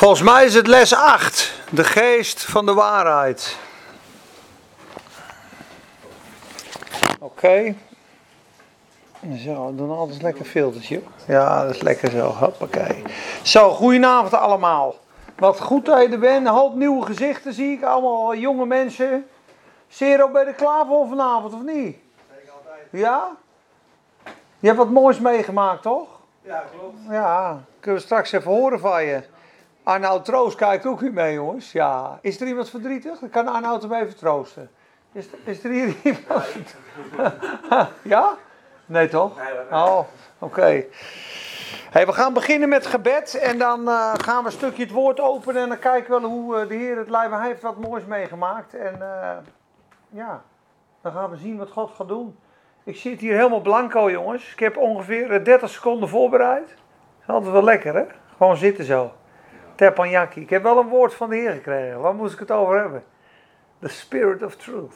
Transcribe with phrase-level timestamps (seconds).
[0.00, 3.56] Volgens mij is het les 8, de geest van de waarheid.
[7.18, 7.74] Oké.
[9.36, 11.02] Zo, we doen altijd lekker filtertje.
[11.26, 12.26] Ja, dat is lekker zo.
[12.26, 13.02] Hoppakee.
[13.42, 14.94] Zo, goedenavond allemaal.
[15.36, 16.46] Wat goed dat je er bent.
[16.46, 17.82] Een hoop nieuwe gezichten zie ik.
[17.82, 19.26] Allemaal jonge mensen.
[19.88, 21.96] Zero bij de klaar voor vanavond, of niet?
[22.34, 22.86] Zeker altijd.
[22.90, 23.36] Ja?
[24.58, 26.08] Je hebt wat moois meegemaakt, toch?
[26.42, 26.96] Ja, klopt.
[27.08, 29.22] Ja, kunnen we straks even horen van je.
[29.90, 31.72] Arnoud Troost kijkt ook weer mee, jongens.
[31.72, 32.18] Ja.
[32.22, 33.18] Is er iemand verdrietig?
[33.18, 34.70] Dan kan Arnoud hem even troosten.
[35.12, 36.76] Is, is er hier iemand
[38.02, 38.34] Ja?
[38.86, 39.32] Nee, toch?
[39.70, 39.98] Oh,
[40.38, 40.84] oké.
[41.90, 45.20] Hey, we gaan beginnen met gebed en dan eh, gaan we een stukje het woord
[45.20, 47.30] openen en dan kijken we wel hoe eh, de Heer het lijf.
[47.30, 49.36] Hij heeft wat moois meegemaakt en eh,
[50.08, 50.42] ja,
[51.02, 52.38] dan gaan we zien wat God gaat doen.
[52.84, 54.52] Ik zit hier helemaal blanco, jongens.
[54.52, 56.68] Ik heb ongeveer eh, 30 seconden voorbereid.
[56.68, 56.76] Dat
[57.22, 58.04] is altijd wel lekker, hè?
[58.36, 59.12] Gewoon zitten zo.
[59.80, 60.40] Teppanyaki.
[60.40, 62.00] Ik heb wel een woord van de Heer gekregen.
[62.00, 63.04] Waar moest ik het over hebben?
[63.78, 64.94] The Spirit of Truth.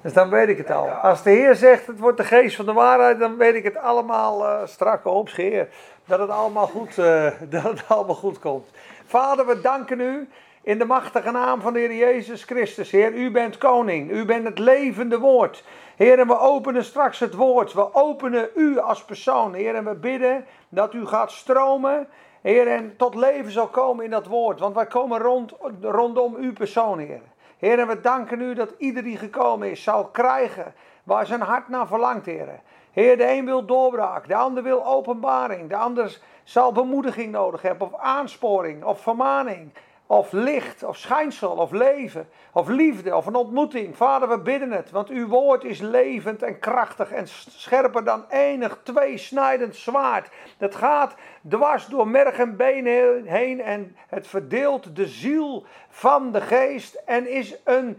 [0.00, 0.88] Dus dan weet ik het al.
[0.88, 3.76] Als de Heer zegt het wordt de geest van de waarheid, dan weet ik het
[3.76, 5.68] allemaal uh, strak op, scheer.
[6.06, 8.70] Dat het allemaal goed, eh, dat het allemaal goed komt.
[9.06, 10.28] Vader, we danken u
[10.62, 12.90] in de machtige naam van de Heer Jezus Christus.
[12.90, 14.10] Heer, u bent koning.
[14.10, 15.64] U bent het levende woord.
[15.96, 17.72] Heer, en we openen straks het woord.
[17.72, 19.54] We openen u als persoon.
[19.54, 22.08] Heer, en we bidden dat u gaat stromen.
[22.40, 24.60] Heer, en tot leven zal komen in dat woord.
[24.60, 27.22] Want wij komen rond, rondom uw persoon, Heer.
[27.58, 30.74] Heer, en we danken u dat ieder die gekomen is zal krijgen
[31.04, 32.60] waar zijn hart naar verlangt, Heer.
[32.92, 37.86] Heer, de een wil doorbraak, de ander wil openbaring, de ander zal bemoediging nodig hebben,
[37.86, 39.72] of aansporing, of vermaning,
[40.10, 43.96] of licht, of schijnsel, of leven, of liefde, of een ontmoeting.
[43.96, 48.78] Vader, we bidden het, want uw woord is levend en krachtig en scherper dan enig
[48.82, 50.30] tweesnijdend zwaard.
[50.58, 51.14] Het gaat
[51.48, 52.86] dwars door merg en been
[53.26, 57.98] heen en het verdeelt de ziel van de geest en is een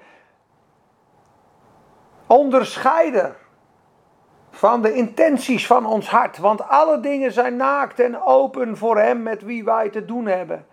[2.27, 3.35] onderscheider
[4.49, 6.37] van de intenties van ons hart.
[6.37, 10.65] Want alle dingen zijn naakt en open voor hem met wie wij te doen hebben.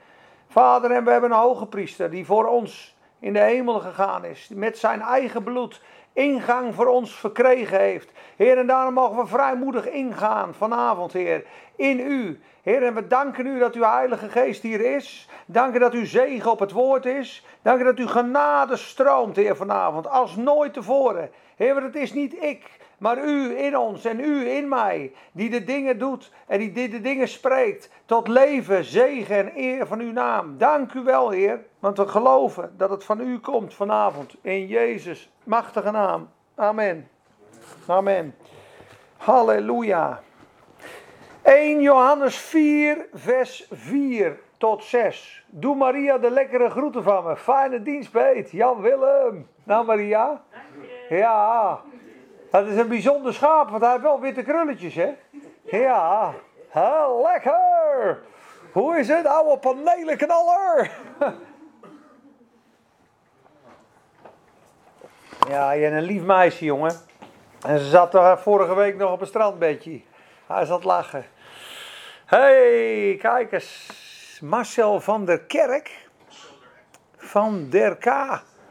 [0.48, 4.48] Vader, en we hebben een hoge priester die voor ons in de hemel gegaan is.
[4.54, 5.81] Met zijn eigen bloed
[6.12, 8.10] ingang voor ons verkregen heeft.
[8.36, 11.44] Heer, en daarom mogen we vrijmoedig ingaan vanavond, Heer,
[11.76, 12.41] in u.
[12.62, 15.28] Heer, en we danken u dat uw Heilige Geest hier is.
[15.47, 17.47] Danken dat uw zegen op het woord is.
[17.62, 21.31] Danken dat uw genade stroomt, Heer, vanavond, als nooit tevoren.
[21.56, 25.50] Heer, want het is niet ik, maar u in ons en u in mij, die
[25.50, 30.12] de dingen doet en die de dingen spreekt tot leven, zegen en eer van uw
[30.12, 30.59] naam.
[30.59, 35.31] Dank u wel, Heer, want we geloven dat het van u komt vanavond in Jezus'
[35.44, 36.28] machtige naam.
[36.54, 37.08] Amen.
[37.87, 38.34] Amen.
[39.16, 40.22] Halleluja.
[41.42, 45.44] 1 Johannes 4, vers 4 tot 6.
[45.47, 47.37] Doe Maria de lekkere groeten van me.
[47.37, 48.50] Fijne dienstbeet.
[48.50, 49.48] Jan Willem.
[49.64, 50.42] Nou Maria.
[51.08, 51.81] Ja.
[52.50, 55.14] Dat is een bijzonder schaap, want hij heeft wel witte krulletjes, hè?
[55.62, 56.34] Ja.
[56.69, 58.19] Ha, lekker.
[58.72, 60.91] Hoe is het, oude panelenknaller?
[65.48, 66.94] Ja, je een lief meisje, jongen.
[67.66, 70.00] En ze zat er vorige week nog op een strandbedje.
[70.47, 71.25] Hij zat lachen.
[72.25, 74.38] hey, kijk eens.
[74.42, 76.08] Marcel van der Kerk.
[77.16, 78.06] Van der K.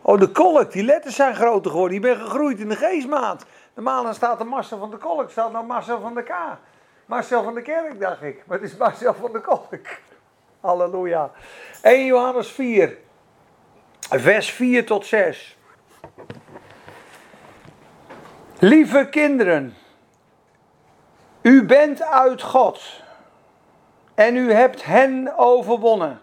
[0.02, 0.72] Oh, de kolk.
[0.72, 1.94] Die letters zijn groter geworden.
[1.94, 3.46] Je bent gegroeid in de geestmaat.
[3.78, 5.30] Normaal dan staat er Marcel van der Kolk.
[5.30, 6.34] staat nou Marcel van der K.
[7.06, 8.44] Marcel van der Kerk, dacht ik.
[8.46, 9.86] Maar het is Marcel van der Kolk.
[10.60, 11.32] Halleluja.
[11.82, 12.98] 1 Johannes 4.
[14.00, 15.58] Vers 4 tot 6.
[18.60, 19.76] Lieve kinderen,
[21.42, 23.04] u bent uit God
[24.16, 26.22] en u hebt hen overwonnen.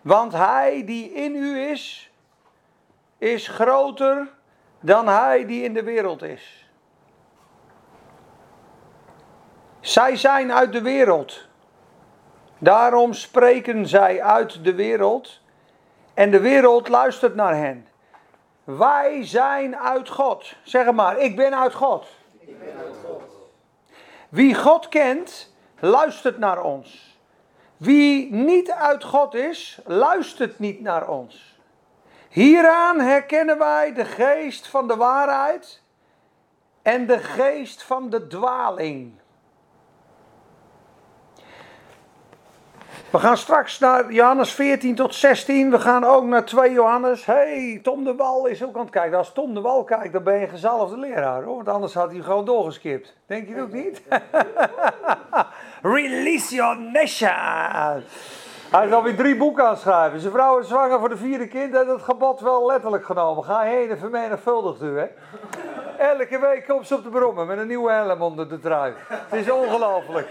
[0.00, 2.10] Want hij die in u is,
[3.18, 4.38] is groter
[4.80, 6.66] dan hij die in de wereld is.
[9.80, 11.48] Zij zijn uit de wereld.
[12.58, 15.40] Daarom spreken zij uit de wereld
[16.14, 17.88] en de wereld luistert naar hen.
[18.64, 20.54] Wij zijn uit God.
[20.62, 22.06] Zeg maar, ik ben uit God.
[22.38, 23.22] Ik ben uit God.
[24.28, 27.18] Wie God kent, luistert naar ons.
[27.76, 31.49] Wie niet uit God is, luistert niet naar ons.
[32.30, 35.82] Hieraan herkennen wij de geest van de waarheid
[36.82, 39.12] en de geest van de dwaling.
[43.10, 45.70] We gaan straks naar Johannes 14 tot 16.
[45.70, 47.24] We gaan ook naar 2 Johannes.
[47.24, 49.18] hey, Tom de Wal is ook aan het kijken.
[49.18, 51.42] Als Tom de Wal kijkt, dan ben je gezalfde leraar.
[51.42, 51.56] Hoor.
[51.56, 53.16] Want anders had hij gewoon doorgeskipt.
[53.26, 54.02] Denk je ook niet?
[55.82, 58.02] Release your nation.
[58.70, 60.20] Hij is alweer drie boeken aan het schrijven.
[60.20, 63.44] Zijn vrouw is zwanger voor de vierde kind en dat gebod wel letterlijk genomen.
[63.44, 65.06] Ga heen en vermenigvuldigt u, hè.
[65.98, 68.94] Elke week komt ze op de brommen met een nieuwe helm onder de trui.
[69.08, 70.28] Het is ongelooflijk.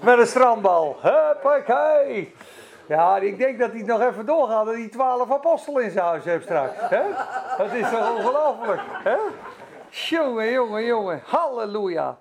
[0.00, 0.96] Met een strandbal.
[1.00, 2.34] Huppakee.
[2.86, 6.24] Ja, ik denk dat hij nog even doorgaat dat hij twaalf apostelen in zijn huis
[6.24, 6.74] heeft straks.
[6.78, 7.02] Hè?
[7.58, 9.16] Dat is toch ongelooflijk, hè?
[9.90, 11.22] Jongen, jongen, jongen.
[11.24, 12.16] Halleluja.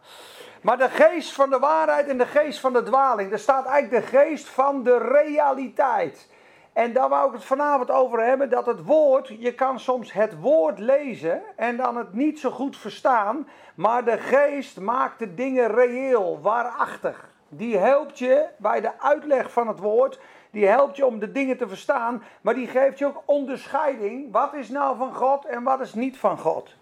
[0.61, 4.03] Maar de geest van de waarheid en de geest van de dwaling, er staat eigenlijk
[4.03, 6.27] de geest van de realiteit.
[6.73, 10.39] En daar wou ik het vanavond over hebben, dat het woord, je kan soms het
[10.39, 15.73] woord lezen en dan het niet zo goed verstaan, maar de geest maakt de dingen
[15.73, 17.29] reëel, waarachtig.
[17.49, 20.19] Die helpt je bij de uitleg van het woord,
[20.51, 24.31] die helpt je om de dingen te verstaan, maar die geeft je ook onderscheiding.
[24.31, 26.75] Wat is nou van God en wat is niet van God?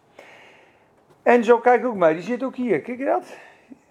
[1.23, 2.81] En zo kijk ook mee, die zit ook hier.
[2.81, 3.23] Kijk je dat?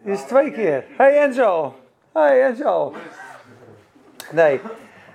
[0.03, 0.85] Is twee keer.
[0.97, 1.75] Hey Enzo.
[2.13, 2.93] Hey Enzo.
[4.31, 4.61] Nee.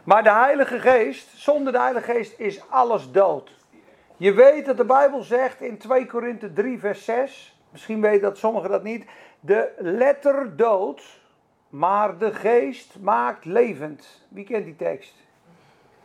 [0.04, 3.56] Maar de Heilige Geest, zonder de Heilige Geest is alles dood.
[4.18, 8.38] Je weet dat de Bijbel zegt in 2 Korinthe 3 vers 6, misschien weten dat
[8.38, 9.06] sommigen dat niet,
[9.40, 11.20] de letter dood,
[11.70, 14.26] maar de geest maakt levend.
[14.30, 15.16] Wie kent die tekst?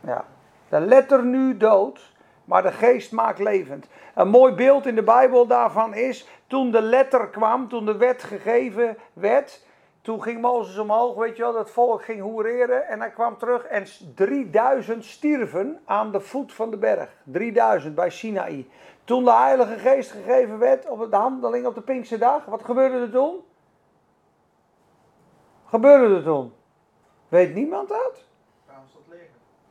[0.00, 0.24] Ja.
[0.68, 2.12] De letter nu dood,
[2.44, 3.86] maar de geest maakt levend.
[4.14, 8.22] Een mooi beeld in de Bijbel daarvan is toen de letter kwam, toen de wet
[8.22, 9.66] gegeven werd.
[10.02, 13.64] Toen ging Mozes omhoog, weet je wel, dat volk ging hoereren en hij kwam terug
[13.64, 17.10] en 3000 stierven aan de voet van de berg.
[17.22, 18.68] 3000 bij Sinaï.
[19.04, 22.98] Toen de Heilige Geest gegeven werd op de handeling op de Pinkse dag, wat gebeurde
[22.98, 23.40] er toen?
[25.66, 26.52] Gebeurde er toen?
[27.28, 28.24] Weet niemand dat?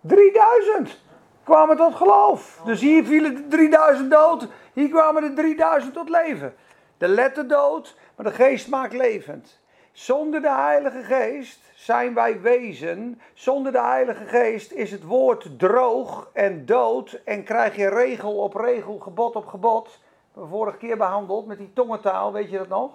[0.02, 1.04] 3000
[1.44, 2.62] kwamen tot geloof.
[2.66, 6.56] Dus hier vielen de 3000 dood, hier kwamen de 3000 tot leven.
[6.98, 9.60] De letter dood, maar de geest maakt levend.
[9.92, 13.22] Zonder de Heilige Geest zijn wij wezen.
[13.34, 17.22] Zonder de Heilige Geest is het woord droog en dood.
[17.26, 20.00] En krijg je regel op regel, gebod op gebod.
[20.34, 22.92] We vorige keer behandeld met die tongentaal, weet je dat nog?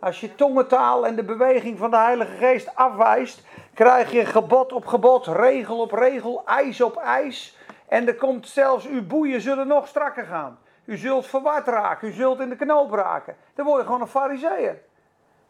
[0.00, 3.42] Als je tongentaal en de beweging van de Heilige Geest afwijst,
[3.74, 7.56] krijg je gebod op gebod, regel op regel, ijs op ijs.
[7.88, 10.58] En er komt zelfs, uw boeien zullen nog strakker gaan.
[10.88, 13.36] U zult verward raken, u zult in de knoop raken.
[13.54, 14.80] Dan word je gewoon een fariseer.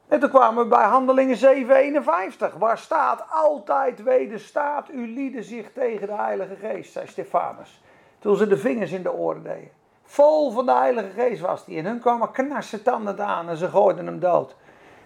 [0.09, 6.07] En toen kwamen we bij Handelingen 7:51, waar staat altijd wederstaat uw lieden zich tegen
[6.07, 7.83] de Heilige Geest, zei Stefanus.
[8.19, 9.71] Toen ze de vingers in de oren deden.
[10.05, 11.79] Vol van de Heilige Geest was hij.
[11.79, 14.57] En hun kwamen knarsetandend aan en ze gooiden hem dood.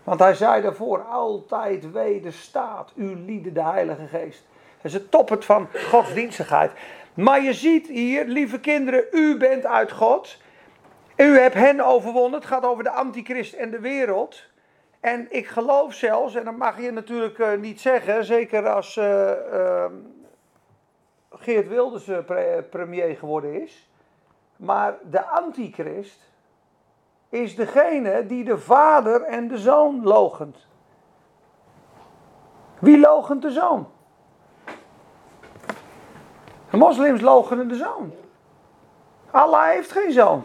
[0.05, 4.44] Want hij zei daarvoor, altijd wederstaat uw lieden de Heilige Geest.
[4.82, 6.73] Dat is het van godsdienstigheid.
[7.14, 10.37] Maar je ziet hier, lieve kinderen, u bent uit God.
[11.17, 12.41] U hebt hen overwonnen.
[12.41, 14.50] Het gaat over de antichrist en de wereld.
[15.00, 19.31] En ik geloof zelfs, en dat mag je natuurlijk uh, niet zeggen, zeker als uh,
[19.53, 19.85] uh,
[21.31, 23.91] Geert Wilders pre premier geworden is.
[24.56, 26.31] Maar de antichrist
[27.29, 30.67] is degene die de vader en de zoon logent.
[32.79, 33.88] Wie logent de zoon?
[36.72, 38.12] De moslims logenen de zoon.
[39.30, 40.44] Allah heeft geen zoon.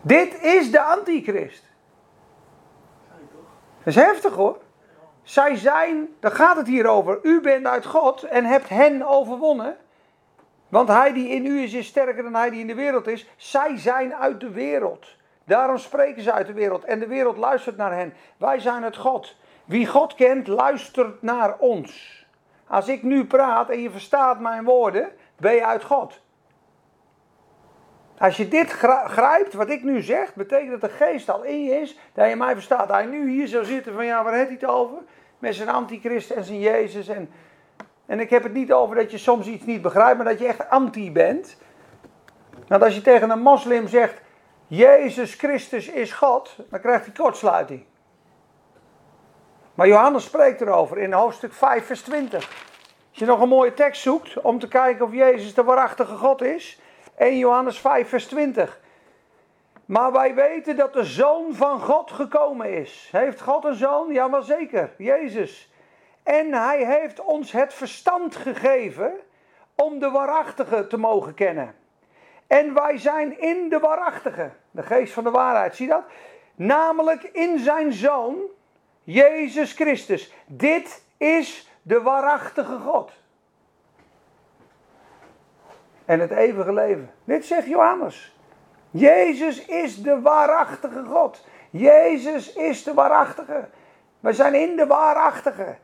[0.00, 1.64] Dit is de antichrist.
[3.78, 4.58] Dat is heftig hoor.
[5.22, 7.18] Zij zijn, daar gaat het hier over.
[7.22, 9.76] U bent uit God en hebt hen overwonnen.
[10.68, 13.28] Want hij die in u is, is sterker dan hij die in de wereld is.
[13.36, 15.06] Zij zijn uit de wereld.
[15.44, 16.84] Daarom spreken ze uit de wereld.
[16.84, 18.14] En de wereld luistert naar hen.
[18.36, 19.36] Wij zijn het God.
[19.64, 22.19] Wie God kent, luistert naar ons.
[22.70, 26.20] Als ik nu praat en je verstaat mijn woorden, ben je uit God.
[28.18, 28.70] Als je dit
[29.04, 32.36] grijpt, wat ik nu zeg, betekent dat de geest al in je is, dat je
[32.36, 32.88] mij verstaat.
[32.88, 34.98] Hij nu hier zou zitten van, ja, waar heeft hij het over?
[35.38, 37.08] Met zijn antichrist en zijn Jezus.
[37.08, 37.30] En,
[38.06, 40.46] en ik heb het niet over dat je soms iets niet begrijpt, maar dat je
[40.46, 41.56] echt anti bent.
[42.68, 44.20] Want als je tegen een moslim zegt,
[44.66, 47.84] Jezus Christus is God, dan krijgt hij kortsluiting.
[49.80, 52.48] Maar Johannes spreekt erover in hoofdstuk 5, vers 20.
[53.10, 56.42] Als je nog een mooie tekst zoekt om te kijken of Jezus de waarachtige God
[56.42, 56.80] is,
[57.16, 58.80] 1 Johannes 5, vers 20.
[59.84, 63.08] Maar wij weten dat de Zoon van God gekomen is.
[63.12, 64.12] Heeft God een zoon?
[64.12, 64.90] Ja, wel zeker.
[64.98, 65.72] Jezus.
[66.22, 69.12] En hij heeft ons het verstand gegeven
[69.74, 71.74] om de waarachtige te mogen kennen.
[72.46, 76.02] En wij zijn in de waarachtige, de geest van de waarheid, zie dat?
[76.54, 78.36] Namelijk in zijn zoon,
[79.12, 80.32] Jezus Christus.
[80.46, 83.12] Dit is de waarachtige God.
[86.04, 87.10] En het eeuwige leven.
[87.24, 88.36] Dit zegt Johannes.
[88.90, 91.44] Jezus is de waarachtige God.
[91.70, 93.68] Jezus is de waarachtige.
[94.20, 95.76] We zijn in de waarachtige.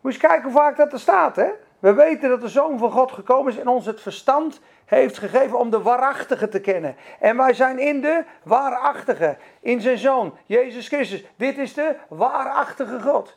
[0.00, 1.50] Moet je eens kijken hoe vaak dat er staat, hè?
[1.78, 5.58] We weten dat de Zoon van God gekomen is en ons het verstand heeft gegeven
[5.58, 6.96] om de waarachtige te kennen.
[7.20, 11.24] En wij zijn in de waarachtige, in zijn Zoon, Jezus Christus.
[11.36, 13.36] Dit is de waarachtige God.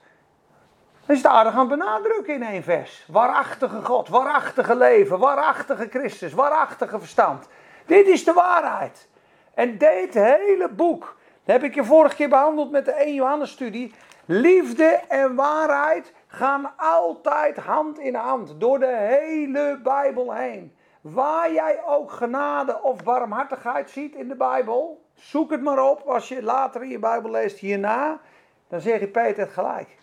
[1.06, 3.06] Dat is het aardig aan benadrukken in één vers.
[3.08, 7.48] Waarachtige God, waarachtige leven, waarachtige Christus, waarachtige verstand.
[7.86, 9.10] Dit is de waarheid.
[9.54, 13.52] En dit hele boek, dat heb ik je vorige keer behandeld met de 1 Johannes
[13.52, 13.94] studie.
[14.26, 20.76] Liefde en waarheid gaan altijd hand in hand door de hele Bijbel heen.
[21.02, 26.28] Waar jij ook genade of barmhartigheid ziet in de Bijbel, zoek het maar op als
[26.28, 28.20] je later in je Bijbel leest hierna,
[28.68, 29.98] dan zeg je Peter het gelijk.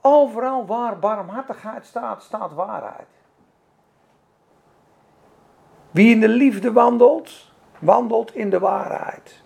[0.00, 3.08] Overal waar barmhartigheid staat, staat waarheid.
[5.90, 9.42] Wie in de liefde wandelt, wandelt in de waarheid.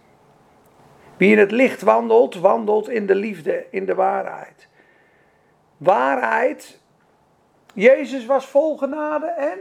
[1.16, 4.67] Wie in het licht wandelt, wandelt in de liefde, in de waarheid.
[5.78, 6.80] Waarheid.
[7.74, 9.58] Jezus was vol genade en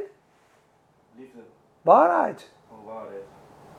[1.15, 1.39] Liefde.
[1.81, 2.51] waarheid.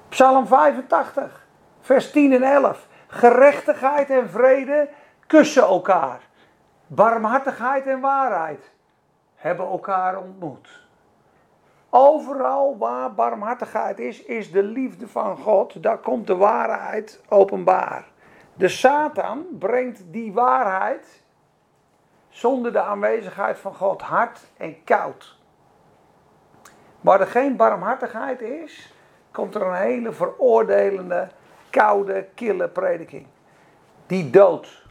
[0.09, 1.47] Psalm 85,
[1.81, 2.87] vers 10 en 11.
[3.07, 4.89] Gerechtigheid en vrede
[5.27, 6.21] kussen elkaar.
[6.87, 8.73] Barmhartigheid en waarheid
[9.35, 10.87] hebben elkaar ontmoet.
[11.91, 15.83] Overal waar barmhartigheid is, is de liefde van God.
[15.83, 18.05] Daar komt de waarheid openbaar.
[18.55, 21.23] De Satan brengt die waarheid
[22.39, 25.37] zonder de aanwezigheid van God hard en koud.
[27.01, 28.93] Waar er geen barmhartigheid is,
[29.31, 31.29] komt er een hele veroordelende,
[31.71, 33.27] koude, kille prediking.
[34.07, 34.87] Die dood.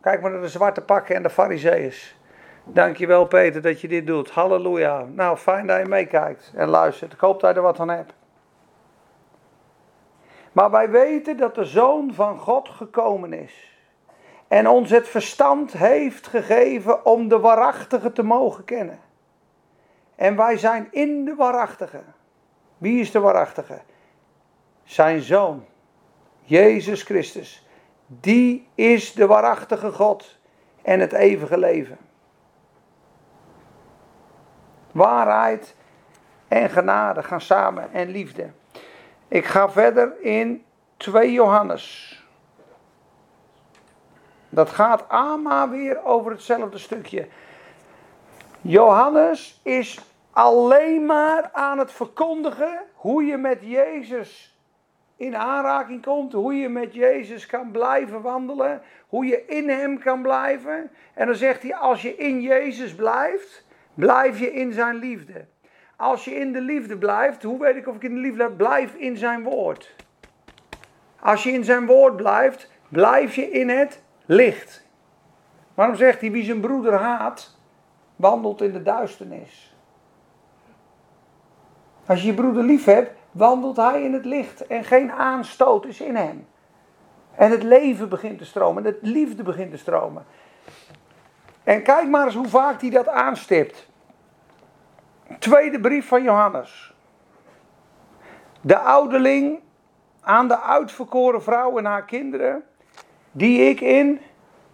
[0.00, 2.16] Kijk maar naar de zwarte pakken en de fariseeërs.
[2.64, 4.30] Dankjewel Peter dat je dit doet.
[4.30, 5.04] Halleluja.
[5.04, 7.12] Nou, fijn dat je meekijkt en luistert.
[7.12, 8.14] Ik hoop dat je er wat aan hebt.
[10.52, 13.71] Maar wij weten dat de Zoon van God gekomen is.
[14.52, 19.00] En ons het verstand heeft gegeven om de waarachtige te mogen kennen.
[20.14, 22.02] En wij zijn in de waarachtige.
[22.78, 23.80] Wie is de waarachtige?
[24.84, 25.64] Zijn Zoon.
[26.42, 27.66] Jezus Christus.
[28.06, 30.38] Die is de waarachtige God
[30.82, 31.98] en het eeuwige leven.
[34.90, 35.74] Waarheid
[36.48, 38.50] en genade gaan samen en liefde.
[39.28, 40.64] Ik ga verder in
[40.96, 42.16] 2 Johannes.
[44.54, 47.26] Dat gaat allemaal weer over hetzelfde stukje.
[48.60, 54.58] Johannes is alleen maar aan het verkondigen hoe je met Jezus
[55.16, 60.22] in aanraking komt, hoe je met Jezus kan blijven wandelen, hoe je in Hem kan
[60.22, 60.90] blijven.
[61.14, 65.44] En dan zegt hij, als je in Jezus blijft, blijf je in Zijn liefde.
[65.96, 68.56] Als je in de liefde blijft, hoe weet ik of ik in de liefde blijf?
[68.56, 69.94] Blijf in Zijn woord.
[71.20, 74.01] Als je in Zijn woord blijft, blijf je in het
[74.32, 74.86] licht.
[75.74, 77.56] Waarom zegt hij, wie zijn broeder haat,
[78.16, 79.76] wandelt in de duisternis.
[82.06, 86.00] Als je je broeder lief hebt, wandelt hij in het licht en geen aanstoot is
[86.00, 86.46] in hem.
[87.34, 90.24] En het leven begint te stromen, en het liefde begint te stromen.
[91.64, 93.88] En kijk maar eens hoe vaak hij dat aanstipt.
[95.38, 96.94] Tweede brief van Johannes.
[98.60, 99.60] De ouderling
[100.20, 102.64] aan de uitverkoren vrouw en haar kinderen,
[103.32, 104.20] die ik in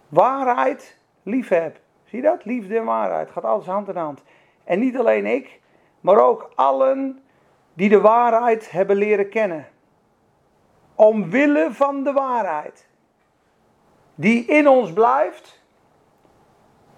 [0.07, 1.79] waarheid lief heb.
[2.03, 2.45] Zie je dat?
[2.45, 4.23] Liefde en waarheid gaat altijd hand in hand.
[4.63, 5.59] En niet alleen ik,
[6.01, 7.23] maar ook allen
[7.73, 9.67] die de waarheid hebben leren kennen.
[10.95, 12.87] Omwille van de waarheid.
[14.15, 15.61] Die in ons blijft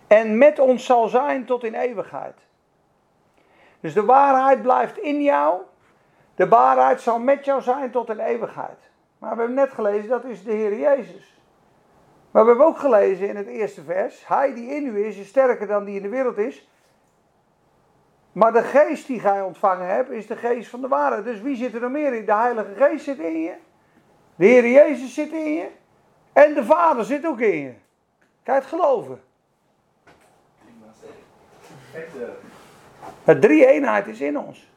[0.07, 2.35] en met ons zal zijn tot in eeuwigheid.
[3.79, 5.61] Dus de waarheid blijft in jou.
[6.35, 8.89] De waarheid zal met jou zijn tot in eeuwigheid.
[9.17, 11.40] Maar we hebben net gelezen, dat is de Heer Jezus.
[12.31, 15.27] Maar we hebben ook gelezen in het eerste vers: Hij die in u is, is
[15.27, 16.69] sterker dan die in de wereld is.
[18.31, 21.23] Maar de geest die gij ontvangen hebt, is de geest van de waarheid.
[21.23, 22.25] Dus wie zit er nog meer in?
[22.25, 23.53] De Heilige Geest zit in je.
[24.35, 25.67] De Heer Jezus zit in je.
[26.33, 27.73] En de Vader zit ook in je.
[28.43, 29.21] Je het geloven?
[33.23, 34.71] De drie eenheid is in ons.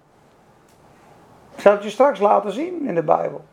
[1.55, 3.45] Ik zal het je straks laten zien in de Bijbel.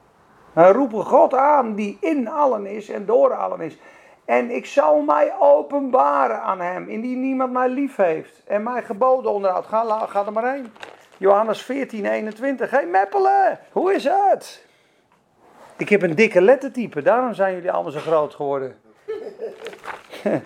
[0.53, 3.77] We roepen God aan die in allen is en door allen is.
[4.25, 9.31] En ik zal mij openbaren aan hem, indien niemand mij lief heeft en mij geboden
[9.31, 9.67] onderhoudt.
[9.67, 10.74] Ga, ga er maar heen.
[11.17, 12.70] Johannes 14, 21.
[12.70, 14.65] Hé hey, Meppelen, hoe is het?
[15.77, 18.75] Ik heb een dikke lettertype, daarom zijn jullie allemaal zo groot geworden.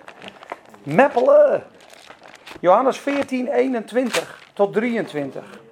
[0.82, 1.64] Meppelen.
[2.60, 5.64] Johannes 14, 21 tot 23.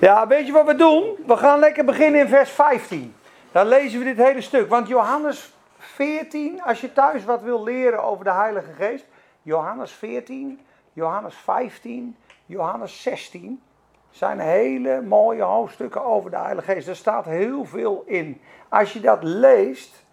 [0.00, 1.16] Ja, weet je wat we doen?
[1.26, 3.14] We gaan lekker beginnen in vers 15.
[3.52, 4.68] Dan lezen we dit hele stuk.
[4.68, 9.04] Want Johannes 14, als je thuis wat wil leren over de Heilige Geest.
[9.42, 10.60] Johannes 14,
[10.92, 12.16] Johannes 15,
[12.46, 13.62] Johannes 16.
[14.10, 16.88] Zijn hele mooie hoofdstukken over de Heilige Geest.
[16.88, 18.40] Er staat heel veel in.
[18.68, 20.04] Als je dat leest,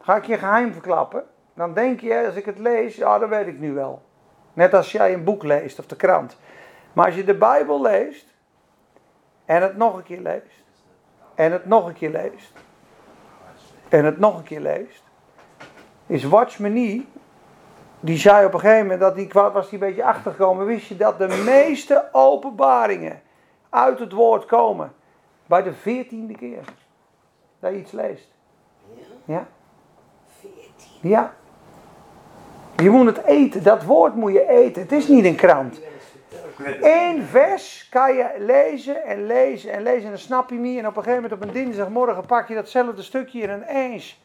[0.00, 1.24] ga ik je geheim verklappen.
[1.60, 4.02] Dan denk je, als ik het lees, ja, dat weet ik nu wel.
[4.52, 6.36] Net als jij een boek leest of de krant.
[6.92, 8.34] Maar als je de Bijbel leest,
[9.44, 10.64] en het nog een keer leest,
[11.34, 12.52] en het nog een keer leest,
[13.88, 15.02] en het nog een keer leest,
[16.06, 17.08] is Watchmenie,
[18.00, 20.96] die zei op een gegeven moment, dat die, was die een beetje achtergekomen, wist je
[20.96, 23.22] dat de meeste openbaringen
[23.70, 24.92] uit het woord komen
[25.46, 26.64] bij de veertiende keer
[27.58, 28.34] dat je iets leest.
[29.24, 29.46] Ja.
[31.00, 31.38] Ja.
[32.82, 34.82] Je moet het eten, dat woord moet je eten.
[34.82, 35.80] Het is niet een krant.
[36.80, 40.78] Eén vers kan je lezen en lezen en lezen en dan snap je niet.
[40.78, 44.22] En op een gegeven moment op een dinsdagmorgen pak je datzelfde stukje een eens.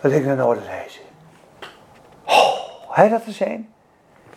[0.00, 1.02] Dat ik dan nooit lezen.
[2.88, 3.72] Oh, dat is één.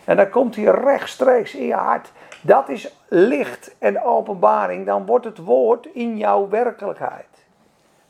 [0.04, 2.12] En dan komt hij rechtstreeks in je hart.
[2.40, 4.86] Dat is licht en openbaring.
[4.86, 7.26] Dan wordt het woord in jouw werkelijkheid.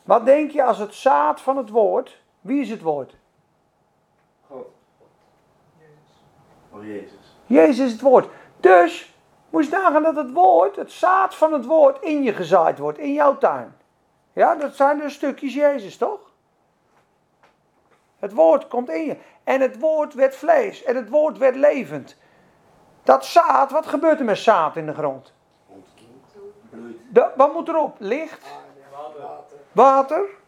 [0.03, 2.22] Wat denk je als het zaad van het woord?
[2.43, 3.15] Wie is het woord?
[4.47, 4.67] God.
[6.71, 7.37] Oh, Jezus.
[7.47, 8.29] Jezus is het woord.
[8.61, 9.15] Dus
[9.51, 12.99] moest je nagaan dat het woord, het zaad van het woord, in je gezaaid wordt,
[12.99, 13.77] in jouw tuin.
[14.33, 16.21] Ja, dat zijn dus stukjes Jezus, toch?
[18.19, 19.17] Het woord komt in je.
[19.45, 20.83] En het woord werd vlees.
[20.83, 22.17] En het woord werd levend.
[23.03, 25.33] Dat zaad, wat gebeurt er met zaad in de grond?
[26.71, 26.97] Bloeit.
[27.11, 27.97] De, wat moet erop?
[27.99, 28.47] Licht?
[29.73, 30.41] Water?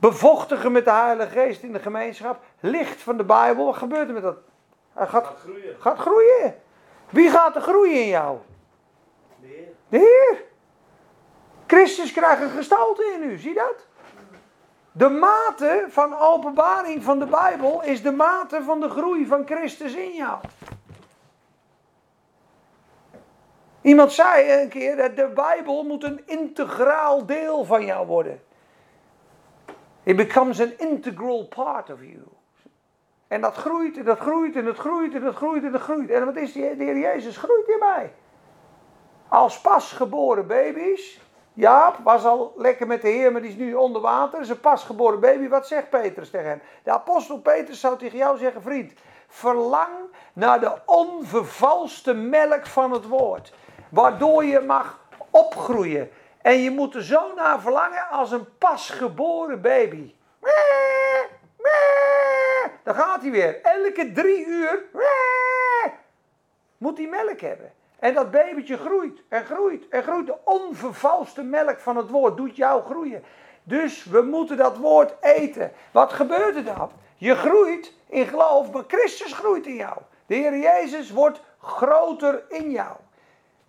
[0.00, 2.40] Bevochtigen met de Heilige Geest in de gemeenschap?
[2.60, 3.64] Licht van de Bijbel?
[3.64, 4.36] Wat gebeurt er met dat?
[4.92, 5.76] Hij gaat, Gaat groeien.
[5.78, 6.54] gaat groeien.
[7.10, 8.38] Wie gaat er groeien in jou?
[9.40, 9.68] De Heer.
[9.88, 10.44] De Heer.
[11.66, 13.86] Christus krijgt een gestalte in u, zie dat?
[14.92, 19.94] De mate van openbaring van de Bijbel is de mate van de groei van Christus
[19.94, 20.38] in jou.
[23.82, 28.42] Iemand zei een keer dat de Bijbel moet een integraal deel van jou worden.
[30.10, 32.22] It becomes an integral part of you.
[33.28, 36.10] En dat groeit en dat groeit en dat groeit en dat groeit en dat groeit.
[36.10, 38.12] En wat is de Heer Jezus groeit in mij.
[39.28, 41.20] Als pasgeboren baby's.
[41.52, 44.40] Jaap was al lekker met de Heer, maar die is nu onder water.
[44.40, 45.48] Is een pasgeboren baby.
[45.48, 46.60] Wat zegt Petrus tegen hem?
[46.82, 48.92] De apostel Petrus zou tegen jou zeggen: Vriend,
[49.28, 49.94] verlang
[50.32, 53.52] naar de onvervalste melk van het woord.
[53.88, 56.10] Waardoor je mag opgroeien.
[56.42, 60.14] En je moet er zo naar verlangen als een pasgeboren baby.
[62.82, 63.62] Dan gaat hij weer.
[63.62, 64.84] Elke drie uur
[66.78, 67.72] moet hij melk hebben.
[67.98, 70.26] En dat babytje groeit en groeit en groeit.
[70.26, 73.22] De onvervalste melk van het woord doet jou groeien.
[73.62, 75.72] Dus we moeten dat woord eten.
[75.90, 76.90] Wat gebeurt er dan?
[77.16, 79.98] Je groeit in geloof, maar Christus groeit in jou.
[80.26, 82.96] De Heer Jezus wordt groter in jou.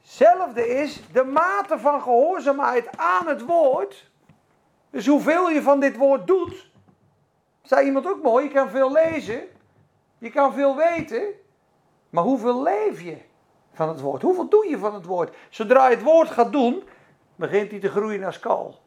[0.02, 4.10] Hetzelfde is de mate van gehoorzaamheid aan het woord.
[4.90, 6.70] Dus hoeveel je van dit woord doet.
[7.62, 9.42] Zei iemand ook mooi, je kan veel lezen.
[10.18, 11.24] Je kan veel weten.
[12.10, 13.18] Maar hoeveel leef je
[13.74, 14.22] van het woord?
[14.22, 15.36] Hoeveel doe je van het woord?
[15.50, 16.84] Zodra je het woord gaat doen,
[17.36, 18.80] begint hij te groeien als kool.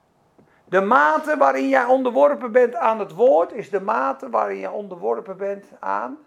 [0.64, 5.36] De mate waarin jij onderworpen bent aan het woord, is de mate waarin je onderworpen
[5.36, 6.18] bent aan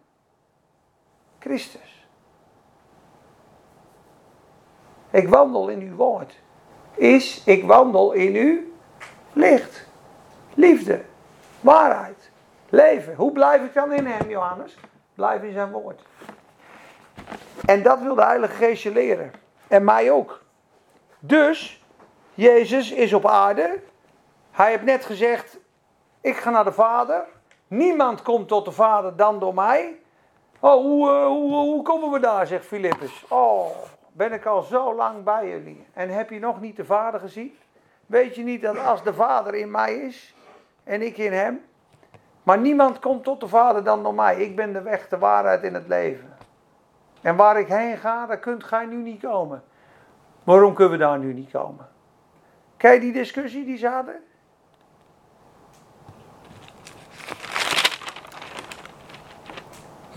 [1.39, 1.96] Christus.
[5.17, 6.39] Ik wandel in uw woord.
[6.95, 8.59] Is, ik wandel in uw
[9.33, 9.87] licht.
[10.53, 11.01] Liefde.
[11.59, 12.29] Waarheid.
[12.69, 13.15] Leven.
[13.15, 14.77] Hoe blijf ik dan in hem, Johannes?
[15.15, 16.01] Blijf in zijn woord.
[17.65, 19.31] En dat wil de Heilige Geest je leren.
[19.67, 20.41] En mij ook.
[21.19, 21.83] Dus,
[22.33, 23.79] Jezus is op aarde.
[24.51, 25.57] Hij heeft net gezegd,
[26.21, 27.23] ik ga naar de Vader.
[27.67, 29.99] Niemand komt tot de Vader dan door mij.
[30.59, 33.25] Oh, hoe, uh, hoe, hoe komen we daar, zegt Filippus.
[33.27, 33.67] Oh,
[34.17, 35.85] ben ik al zo lang bij jullie.
[35.93, 37.57] En heb je nog niet de Vader gezien?
[38.05, 40.35] Weet je niet dat als de Vader in mij is
[40.83, 41.61] en ik in hem,
[42.43, 44.35] maar niemand komt tot de Vader dan door mij.
[44.35, 46.37] Ik ben de weg, de waarheid in het leven.
[47.21, 49.63] En waar ik heen ga, daar kunt gij nu niet komen.
[50.43, 51.87] Waarom kunnen we daar nu niet komen?
[52.77, 54.23] Kijk die discussie die ze hadden?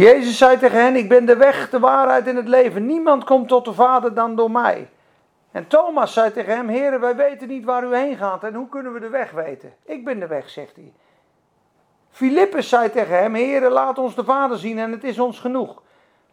[0.00, 2.86] Jezus zei tegen hen, ik ben de weg, de waarheid in het leven.
[2.86, 4.88] Niemand komt tot de Vader dan door mij.
[5.50, 8.68] En Thomas zei tegen hem, heren, wij weten niet waar u heen gaat en hoe
[8.68, 9.74] kunnen we de weg weten?
[9.84, 10.92] Ik ben de weg, zegt hij.
[12.10, 15.82] Filippus zei tegen hem, heren, laat ons de Vader zien en het is ons genoeg.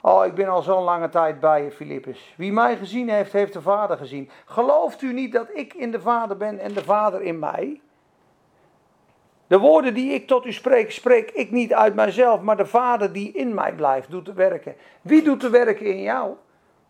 [0.02, 2.34] Oh, ik ben al zo'n lange tijd bij je, Filippus.
[2.38, 4.30] Wie mij gezien heeft, heeft de Vader gezien.
[4.46, 7.82] Gelooft u niet dat ik in de Vader ben en de Vader in mij?
[9.48, 13.14] De woorden die ik tot u spreek, spreek ik niet uit mijzelf, maar de Vader
[13.14, 14.76] die in mij blijft, doet de werken.
[15.02, 16.36] Wie doet de werken in jou?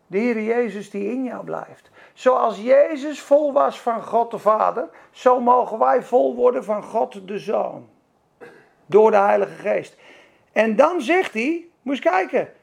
[0.07, 1.89] De Heer Jezus die in jou blijft.
[2.13, 7.27] Zoals Jezus vol was van God de Vader, zo mogen wij vol worden van God
[7.27, 7.89] de Zoon.
[8.85, 9.95] Door de Heilige Geest.
[10.51, 12.53] En dan zegt hij, moest kijken.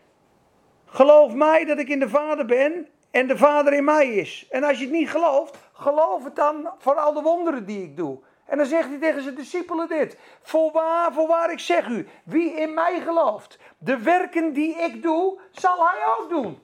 [0.87, 4.47] Geloof mij dat ik in de Vader ben en de Vader in mij is.
[4.51, 7.97] En als je het niet gelooft, geloof het dan voor al de wonderen die ik
[7.97, 8.19] doe.
[8.45, 10.19] En dan zegt hij tegen zijn discipelen dit.
[10.43, 15.89] Voorwaar, voorwaar, ik zeg u, wie in mij gelooft, de werken die ik doe, zal
[15.89, 16.63] hij ook doen.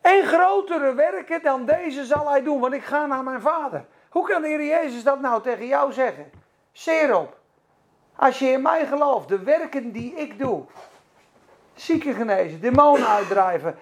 [0.00, 3.84] En grotere werken dan deze zal hij doen, want ik ga naar mijn vader.
[4.08, 6.30] Hoe kan de Heer Jezus dat nou tegen jou zeggen?
[6.72, 7.38] Zeer op.
[8.16, 10.64] Als je in mij gelooft, de werken die ik doe.
[11.74, 13.78] Zieken genezen, demonen uitdrijven,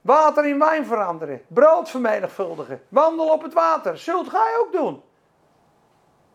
[0.00, 3.98] water in wijn veranderen, brood vermenigvuldigen, wandel op het water.
[3.98, 5.02] Zult gij ook doen.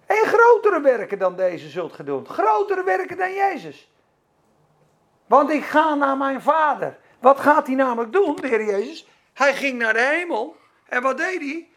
[0.10, 2.28] En grotere werken dan deze zult gij doen.
[2.28, 3.92] Grotere werken dan Jezus.
[5.28, 6.98] Want ik ga naar mijn vader.
[7.20, 9.08] Wat gaat hij namelijk doen, de Heer Jezus?
[9.34, 10.56] Hij ging naar de hemel.
[10.86, 11.70] En wat deed hij?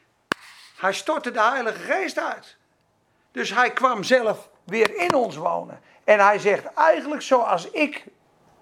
[0.77, 2.57] Hij stortte de Heilige Geest uit.
[3.33, 5.81] Dus hij kwam zelf weer in ons wonen.
[6.05, 8.05] En hij zegt eigenlijk zoals ik,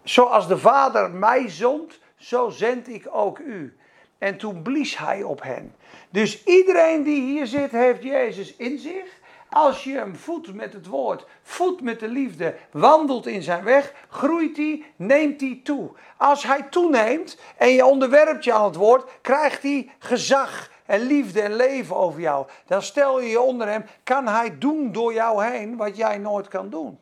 [0.02, 3.76] zoals de Vader mij zond, zo zend ik ook u.
[4.18, 5.76] En toen blies hij op hen.
[6.10, 9.18] Dus iedereen die hier zit, heeft Jezus in zich.
[9.50, 13.94] Als je hem voedt met het woord, voedt met de liefde, wandelt in zijn weg,
[14.08, 15.90] groeit hij, neemt hij toe.
[16.16, 21.40] Als hij toeneemt en je onderwerpt je aan het woord, krijgt hij gezag en liefde
[21.40, 22.46] en leven over jou.
[22.66, 26.48] Dan stel je je onder hem, kan hij doen door jou heen wat jij nooit
[26.48, 26.98] kan doen.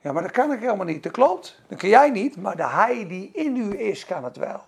[0.00, 1.02] Ja, maar dat kan ik helemaal niet.
[1.02, 1.60] Dat klopt.
[1.68, 4.64] Dat kan jij niet, maar de hij die in u is, kan het wel.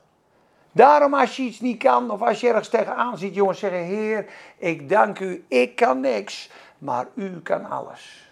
[0.73, 4.27] Daarom als je iets niet kan of als je ergens tegenaan ziet, jongens zeggen, Heer,
[4.59, 8.31] ik dank u, ik kan niks, maar u kan alles.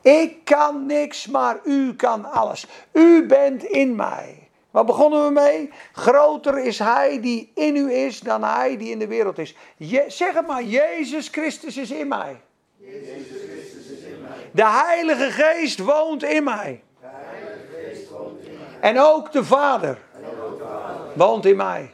[0.00, 2.66] Ik kan niks, maar u kan alles.
[2.92, 4.46] U bent in mij.
[4.76, 5.70] Wat begonnen we mee?
[5.92, 9.56] Groter is hij die in u is dan hij die in de wereld is.
[9.76, 12.40] Je, zeg het maar, Jezus Christus is in mij.
[12.76, 14.50] Jezus Christus is in mij.
[14.50, 16.82] De Heilige Geest woont in mij.
[17.00, 18.90] De Heilige Geest woont in mij.
[18.90, 21.90] En ook de Vader En ook de Vader woont in mij.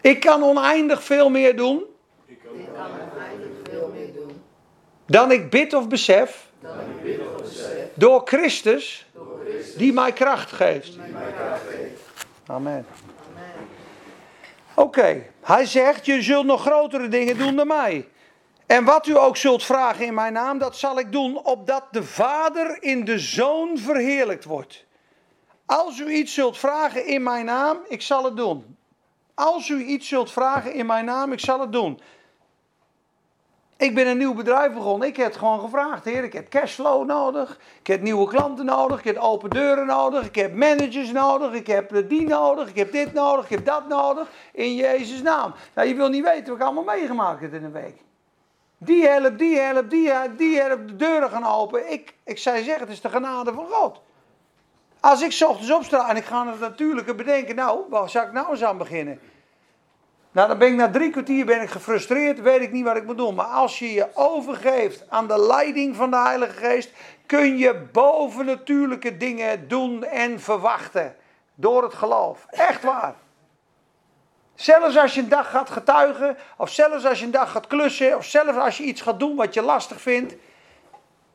[0.00, 1.84] Ik kan oneindig veel meer doen
[5.06, 6.46] dan ik bid of besef
[7.94, 10.92] door Christus door Christus die mij kracht geeft.
[10.92, 12.02] die mij kracht geeft.
[12.46, 12.86] Amen.
[13.30, 13.68] Amen.
[14.74, 18.08] Oké, hij zegt, je zult nog grotere dingen doen dan mij.
[18.66, 22.02] En wat u ook zult vragen in mijn naam, dat zal ik doen, opdat de
[22.02, 24.84] Vader in de Zoon verheerlijkt wordt.
[25.66, 28.76] Als u iets zult vragen in mijn naam, ik zal het doen.
[29.34, 32.00] Als u iets zult vragen in mijn naam, ik zal het doen.
[33.76, 35.08] Ik ben een nieuw bedrijf begonnen.
[35.08, 36.04] Ik heb gewoon gevraagd.
[36.04, 37.58] Heer, ik heb cashflow nodig.
[37.80, 38.98] Ik heb nieuwe klanten nodig.
[38.98, 40.26] Ik heb open deuren nodig.
[40.26, 41.52] Ik heb managers nodig.
[41.52, 42.68] Ik heb die nodig.
[42.68, 43.44] Ik heb dit nodig.
[43.44, 44.30] Ik heb dat nodig.
[44.52, 45.54] In Jezus' naam.
[45.74, 47.96] Nou, je wil niet weten wat ik allemaal meegemaakt heb in een week.
[48.78, 50.88] Die helpt, die helpt, die helpt, die helpt.
[50.88, 51.92] De deuren gaan open.
[51.92, 54.00] Ik, ik zei zeggen, het is de genade van God.
[55.04, 57.54] Als ik ochtends opsta en ik ga het natuurlijke bedenken.
[57.54, 59.20] Nou, waar zou ik nou eens aan beginnen?
[60.32, 63.04] Nou, dan ben ik na drie kwartier ben ik gefrustreerd, weet ik niet wat ik
[63.04, 63.34] moet doen.
[63.34, 66.92] Maar als je je overgeeft aan de leiding van de Heilige Geest,
[67.26, 71.16] kun je bovennatuurlijke dingen doen en verwachten.
[71.54, 72.46] Door het geloof.
[72.50, 73.14] Echt waar.
[74.54, 78.16] Zelfs als je een dag gaat getuigen, of zelfs als je een dag gaat klussen,
[78.16, 80.34] of zelfs als je iets gaat doen wat je lastig vindt.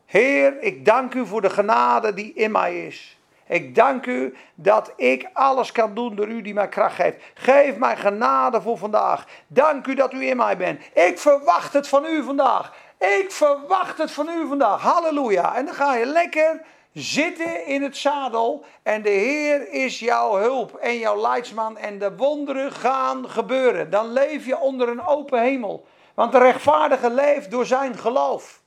[0.06, 3.19] Heer, ik dank u voor de genade die in mij is.
[3.50, 7.24] Ik dank u dat ik alles kan doen door u die mij kracht geeft.
[7.34, 9.26] Geef mij genade voor vandaag.
[9.48, 10.82] Dank u dat u in mij bent.
[10.94, 12.74] Ik verwacht het van u vandaag.
[12.98, 14.82] Ik verwacht het van u vandaag.
[14.82, 15.56] Halleluja.
[15.56, 16.62] En dan ga je lekker
[16.94, 18.66] zitten in het zadel.
[18.84, 21.78] En de Heer is jouw hulp en jouw leidsman.
[21.78, 23.90] En de wonderen gaan gebeuren.
[23.90, 25.86] Dan leef je onder een open hemel.
[26.14, 28.62] Want de rechtvaardige leeft door zijn geloof.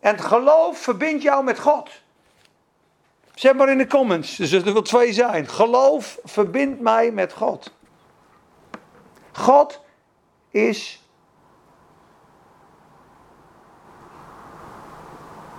[0.00, 1.90] En het geloof verbindt jou met God.
[3.40, 5.48] Zeg maar in de comments, dus er wil twee zijn.
[5.48, 7.72] Geloof verbindt mij met God.
[9.32, 9.80] God
[10.50, 11.02] is.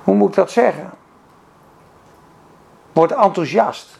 [0.04, 0.92] Hoe moet ik dat zeggen?
[2.92, 4.00] Wordt enthousiast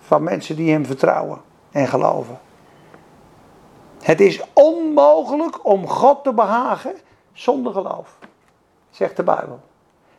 [0.00, 2.40] van mensen die hem vertrouwen en geloven.
[4.02, 6.94] Het is onmogelijk om God te behagen
[7.32, 8.18] zonder geloof,
[8.90, 9.70] zegt de Bijbel.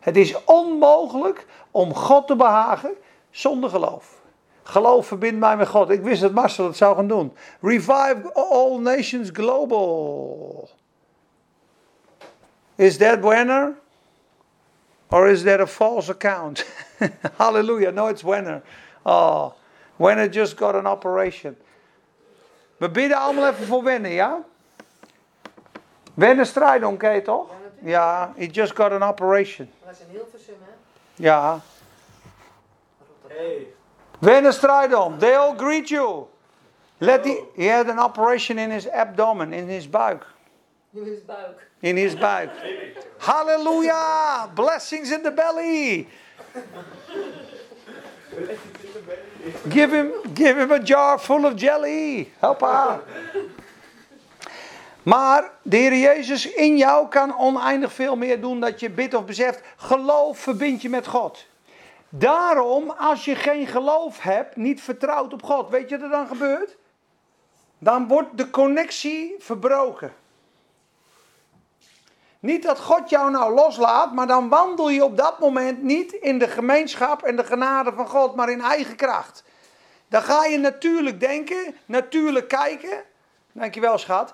[0.03, 2.93] Het is onmogelijk om God te behagen
[3.31, 4.21] zonder geloof.
[4.63, 5.89] Geloof verbindt mij met God.
[5.89, 7.33] Ik wist dat Marcel het zou gaan doen.
[7.61, 10.69] Revive all nations global.
[12.75, 13.73] Is that Wenner?
[15.09, 16.65] Or is that a false account?
[17.37, 17.93] Hallelujah.
[17.93, 18.61] No, it's Wenner.
[19.01, 19.51] Oh,
[19.95, 21.57] Wenner just got an operation.
[22.77, 24.43] We bidden allemaal even voor Wenner, ja?
[26.13, 27.47] Wenner Strijdon, ken je toch?
[27.83, 28.33] Ja, natuurlijk.
[28.33, 29.69] Ja, he just got an operation.
[29.85, 30.71] Dat is een Hilversum, hè?
[31.15, 31.59] Ja.
[33.27, 33.67] Hey.
[34.19, 36.25] Wenner Strijdon, they all greet you.
[36.97, 40.25] Let the, he had an operation in his abdomen, in his buik.
[40.89, 41.67] Nu is buik.
[41.79, 42.49] In his buik.
[43.17, 44.49] Hallelujah!
[44.53, 46.07] Blessings in the belly.
[49.69, 52.31] Give him, give him a jar full of jelly.
[52.41, 53.01] Hoppa.
[55.03, 59.25] Maar de Heer Jezus in jou kan oneindig veel meer doen dat je bidt of
[59.25, 59.61] beseft.
[59.75, 61.45] Geloof verbindt je met God.
[62.09, 66.27] Daarom, als je geen geloof hebt, niet vertrouwt op God, weet je wat er dan
[66.27, 66.75] gebeurt?
[67.79, 70.13] Dan wordt de connectie verbroken.
[72.39, 76.39] Niet dat God jou nou loslaat, maar dan wandel je op dat moment niet in
[76.39, 79.43] de gemeenschap en de genade van God, maar in eigen kracht.
[80.07, 83.03] Dan ga je natuurlijk denken, natuurlijk kijken.
[83.51, 84.33] Dankjewel, schat.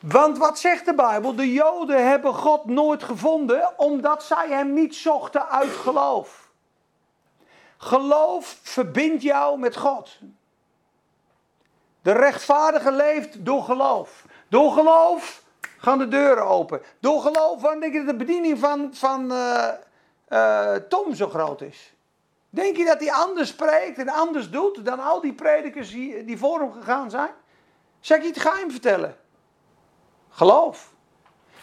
[0.00, 1.34] Want wat zegt de Bijbel?
[1.34, 6.50] De Joden hebben God nooit gevonden omdat zij hem niet zochten uit geloof.
[7.76, 10.18] Geloof verbindt jou met God.
[12.02, 14.24] De rechtvaardige leeft door geloof.
[14.48, 15.42] Door geloof
[15.78, 16.82] gaan de deuren open.
[17.00, 19.68] Door geloof, waarom denk je dat de bediening van, van eh,
[20.28, 21.94] eh, Tom zo groot is?
[22.50, 26.38] Denk je dat hij anders spreekt en anders doet dan al die predikers die, die
[26.38, 27.30] voor hem gegaan zijn?
[28.00, 29.16] Zal ik je het geheim vertellen?
[30.36, 30.92] Geloof.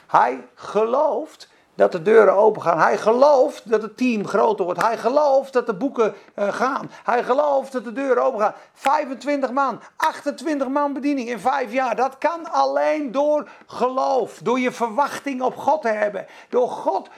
[0.07, 2.79] Hij gelooft dat de deuren open gaan.
[2.79, 4.81] Hij gelooft dat het team groter wordt.
[4.81, 6.91] Hij gelooft dat de boeken eh, gaan.
[7.03, 8.53] Hij gelooft dat de deuren open gaan.
[8.73, 11.95] 25 man, 28 man bediening in vijf jaar.
[11.95, 14.39] Dat kan alleen door geloof.
[14.43, 16.25] Door je verwachting op God te hebben.
[16.49, 17.09] Door God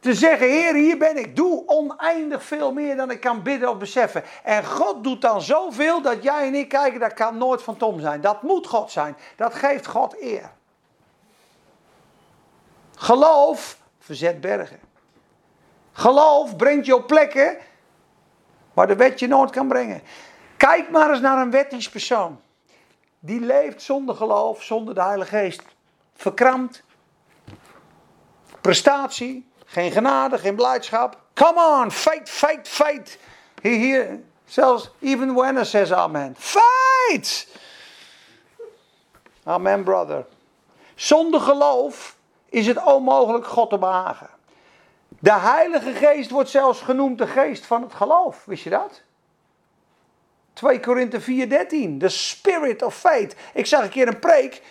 [0.00, 1.36] te zeggen, Heer, hier ben ik.
[1.36, 4.24] Doe oneindig veel meer dan ik kan bidden of beseffen.
[4.42, 8.00] En God doet dan zoveel dat jij en ik kijken, dat kan nooit van Tom
[8.00, 8.20] zijn.
[8.20, 9.16] Dat moet God zijn.
[9.36, 10.50] Dat geeft God eer.
[12.96, 14.80] Geloof verzet bergen.
[15.92, 17.56] Geloof brengt je op plekken
[18.72, 20.02] waar de wet je nooit kan brengen.
[20.56, 22.40] Kijk maar eens naar een wettisch persoon.
[23.18, 25.62] Die leeft zonder geloof, zonder de Heilige Geest.
[26.14, 26.82] Verkrampt.
[28.60, 29.48] Prestatie.
[29.66, 31.18] Geen genade, geen blijdschap.
[31.34, 33.18] Come on, fight, fight, fight.
[33.62, 36.34] Hier, hier, zelfs even Wenner says amen.
[36.38, 37.48] Fight!
[39.44, 40.26] Amen, brother.
[40.94, 42.16] Zonder geloof
[42.48, 44.28] is het onmogelijk God te behagen.
[45.08, 48.44] De Heilige Geest wordt zelfs genoemd de geest van het geloof.
[48.44, 49.02] Wist je dat?
[50.52, 51.98] 2 Korinthe 4:13.
[51.98, 53.36] The spirit of faith.
[53.54, 54.62] Ik zag een keer een preek.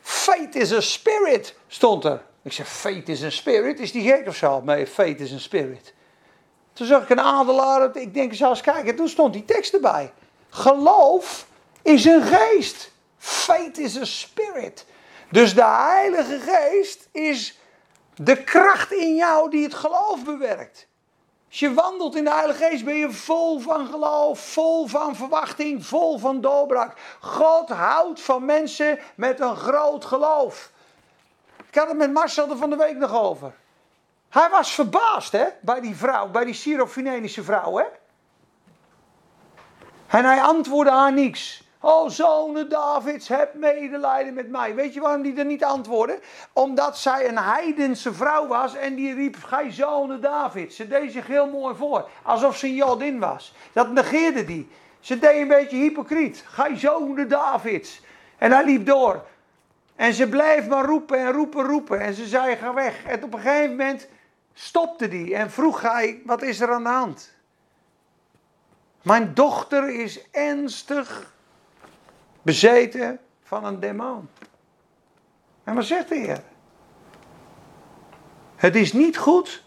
[0.00, 2.22] Faith is a spirit, stond er.
[2.44, 3.80] Ik zeg, faith is een spirit.
[3.80, 4.60] Is die gek of zo?
[4.60, 5.94] Nee, faith is een spirit.
[6.72, 7.96] Toen zag ik een adelaar.
[7.96, 8.96] Ik denk, eens kijken.
[8.96, 10.12] Toen stond die tekst erbij.
[10.48, 11.46] Geloof
[11.82, 12.90] is een geest.
[13.18, 14.86] Faith is a spirit.
[15.30, 17.58] Dus de Heilige Geest is
[18.14, 20.86] de kracht in jou die het geloof bewerkt.
[21.48, 25.86] Als je wandelt in de Heilige Geest ben je vol van geloof, vol van verwachting,
[25.86, 26.98] vol van doorbraak.
[27.20, 30.70] God houdt van mensen met een groot geloof.
[31.74, 33.54] Ik had het met Marcel er van de week nog over.
[34.28, 37.76] Hij was verbaasd hè, bij die vrouw, bij die Syrofinenische vrouw.
[37.76, 37.84] Hè?
[40.06, 41.64] En hij antwoordde haar niks.
[41.80, 44.74] Oh, zonen Davids, heb medelijden met mij.
[44.74, 46.20] Weet je waarom die er niet antwoordde?
[46.52, 50.76] Omdat zij een heidense vrouw was en die riep, gij zonen Davids.
[50.76, 53.54] Ze deed zich heel mooi voor, alsof ze een Jodin was.
[53.72, 54.70] Dat negeerde die.
[55.00, 56.44] Ze deed een beetje hypocriet.
[56.46, 58.00] Gij zonen Davids.
[58.38, 59.24] En hij liep door.
[59.96, 62.00] En ze bleef maar roepen en roepen, roepen.
[62.00, 63.04] En ze zei, ga weg.
[63.04, 64.08] En op een gegeven moment
[64.52, 67.32] stopte die en vroeg hij, wat is er aan de hand?
[69.02, 71.32] Mijn dochter is ernstig
[72.42, 74.28] bezeten van een demon.
[75.64, 76.42] En wat zegt de Heer?
[78.56, 79.64] Het is niet goed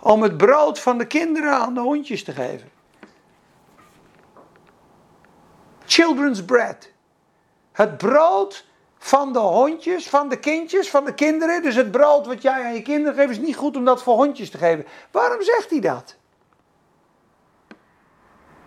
[0.00, 2.70] om het brood van de kinderen aan de hondjes te geven.
[5.86, 6.90] Children's bread.
[7.72, 8.66] Het brood
[9.06, 11.62] van de hondjes, van de kindjes, van de kinderen.
[11.62, 14.14] Dus het brood wat jij aan je kinderen geeft is niet goed om dat voor
[14.14, 14.86] hondjes te geven.
[15.10, 16.16] Waarom zegt hij dat?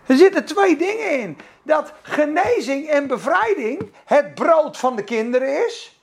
[0.06, 1.38] Er zitten twee dingen in.
[1.62, 6.02] Dat genezing en bevrijding het brood van de kinderen is.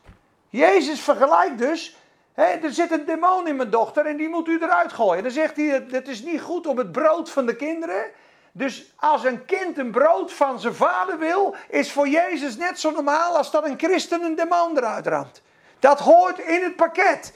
[0.50, 1.98] Jezus vergelijkt dus
[2.36, 5.24] er zit een demon in mijn dochter en die moet u eruit gooien.
[5.24, 8.06] Dan zegt hij, het is niet goed om het brood van de kinderen.
[8.52, 12.92] Dus als een kind een brood van zijn vader wil, is voor Jezus net zo
[12.92, 15.42] normaal als dat een christen een demon eruit ramt.
[15.80, 17.34] Dat hoort in het pakket.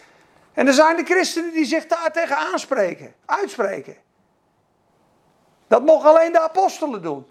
[0.54, 3.96] En er zijn de christenen die zich daar tegen aanspreken, uitspreken.
[5.68, 7.28] Dat mogen alleen de apostelen doen.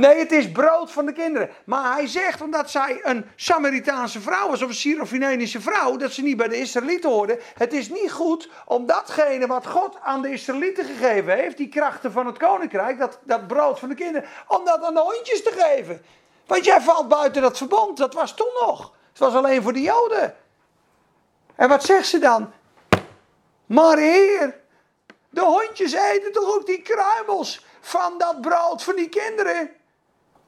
[0.00, 1.50] Nee, het is brood van de kinderen.
[1.64, 6.22] Maar hij zegt, omdat zij een Samaritaanse vrouw was, of een Syrofinenische vrouw, dat ze
[6.22, 7.40] niet bij de Israëlieten hoorde.
[7.54, 12.12] Het is niet goed om datgene wat God aan de Israëlieten gegeven heeft, die krachten
[12.12, 15.52] van het koninkrijk, dat, dat brood van de kinderen, om dat aan de hondjes te
[15.56, 16.02] geven.
[16.46, 18.94] Want jij valt buiten dat verbond, dat was toen nog.
[19.08, 20.34] Het was alleen voor de Joden.
[21.54, 22.52] En wat zegt ze dan?
[23.66, 24.60] Maar heer,
[25.30, 29.78] de hondjes eten toch ook die kruimels van dat brood van die kinderen?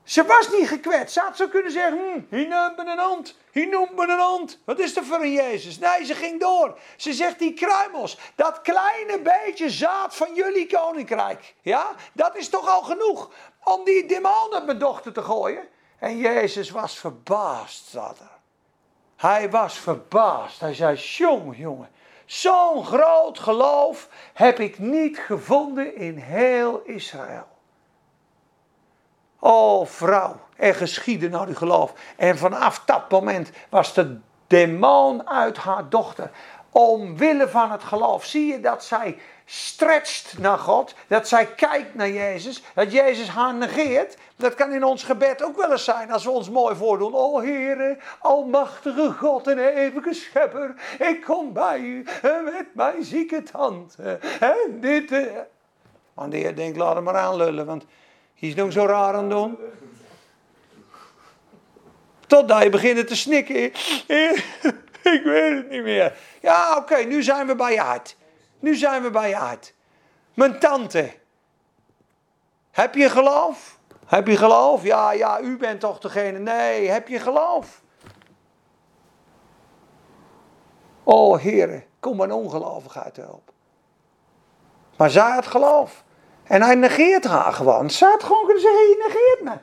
[0.04, 1.14] Ze was niet gekwetst.
[1.14, 4.20] Ze had zo kunnen zeggen, hm, hier noemt me een hond, hier noemt me een
[4.20, 4.58] hond.
[4.64, 5.78] Wat is er voor een Jezus?
[5.78, 6.78] Nee, ze ging door.
[6.96, 11.54] Ze zegt die kruimels, dat kleine beetje zaad van jullie koninkrijk.
[11.60, 13.30] Ja, dat is toch al genoeg
[13.64, 15.68] om die demon op mijn dochter te gooien.
[15.98, 18.30] En Jezus was verbaasd, zat er.
[19.16, 20.60] Hij was verbaasd.
[20.60, 21.90] Hij zei, jong, jongen,
[22.26, 27.51] zo'n groot geloof heb ik niet gevonden in heel Israël.
[29.44, 31.92] O vrouw, er geschiedde nou die geloof.
[32.16, 36.31] En vanaf dat moment was de demon uit haar dochter.
[36.70, 38.24] Omwille van het geloof.
[38.24, 40.94] Zie je dat zij stretcht naar God.
[41.07, 42.62] Dat zij kijkt naar Jezus.
[42.74, 44.16] Dat Jezus haar negeert.
[44.37, 47.14] Dat kan in ons gebed ook wel eens zijn als we ons mooi voordoen.
[47.14, 50.74] O Heere, almachtige God en eeuwige schepper.
[50.98, 54.18] Ik kom bij u met mijn zieke tante.
[54.40, 55.12] En dit...
[55.12, 55.22] eh.
[56.14, 57.66] Want de Heer denkt, laat hem maar aanlullen.
[57.66, 57.85] Want
[58.48, 59.59] is nog zo raar aan doen.
[62.26, 63.57] Totdat je begint te snikken.
[65.02, 66.18] Ik weet het niet meer.
[66.40, 68.16] Ja, oké, nu zijn we bij je hart.
[68.59, 69.74] Nu zijn we bij je hart.
[70.35, 71.12] Mijn tante.
[72.70, 73.78] Heb je geloof?
[74.07, 74.83] Heb je geloof?
[74.83, 76.38] Ja, ja, u bent toch degene.
[76.38, 77.83] Nee, heb je geloof?
[81.05, 83.55] O Heere, kom mijn ongelovigheid helpen.
[84.96, 86.05] Maar zij had geloof.
[86.44, 87.90] En hij negeert haar gewoon.
[87.90, 89.61] Ze had gewoon kunnen zeggen, je negeert me.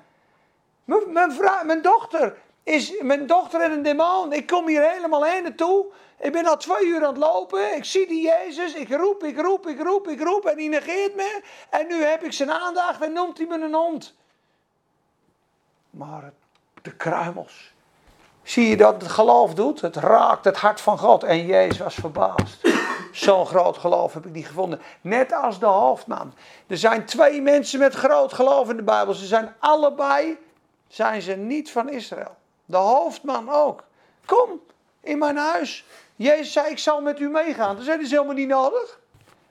[0.85, 4.33] Mijn, mijn, vrouw, mijn dochter is mijn dochter en een demon.
[4.33, 5.85] Ik kom hier helemaal heen naartoe.
[6.19, 7.75] Ik ben al twee uur aan het lopen.
[7.75, 8.73] Ik zie die Jezus.
[8.73, 10.45] Ik roep, ik roep, ik roep, ik roep.
[10.45, 11.41] En die negeert me.
[11.69, 14.15] En nu heb ik zijn aandacht en noemt hij me een hond.
[15.89, 16.33] Maar
[16.81, 17.73] de kruimels.
[18.49, 19.81] Zie je dat het geloof doet?
[19.81, 21.23] Het raakt het hart van God.
[21.23, 22.67] En Jezus was verbaasd.
[23.11, 24.81] Zo'n groot geloof heb ik niet gevonden.
[25.01, 26.33] Net als de hoofdman.
[26.67, 29.13] Er zijn twee mensen met groot geloof in de Bijbel.
[29.13, 30.37] Ze zijn allebei,
[30.87, 32.35] zijn ze niet van Israël.
[32.65, 33.83] De hoofdman ook.
[34.25, 34.61] Kom
[35.01, 35.85] in mijn huis.
[36.15, 37.75] Jezus zei, ik zal met u meegaan.
[37.75, 38.99] Dat is helemaal niet nodig.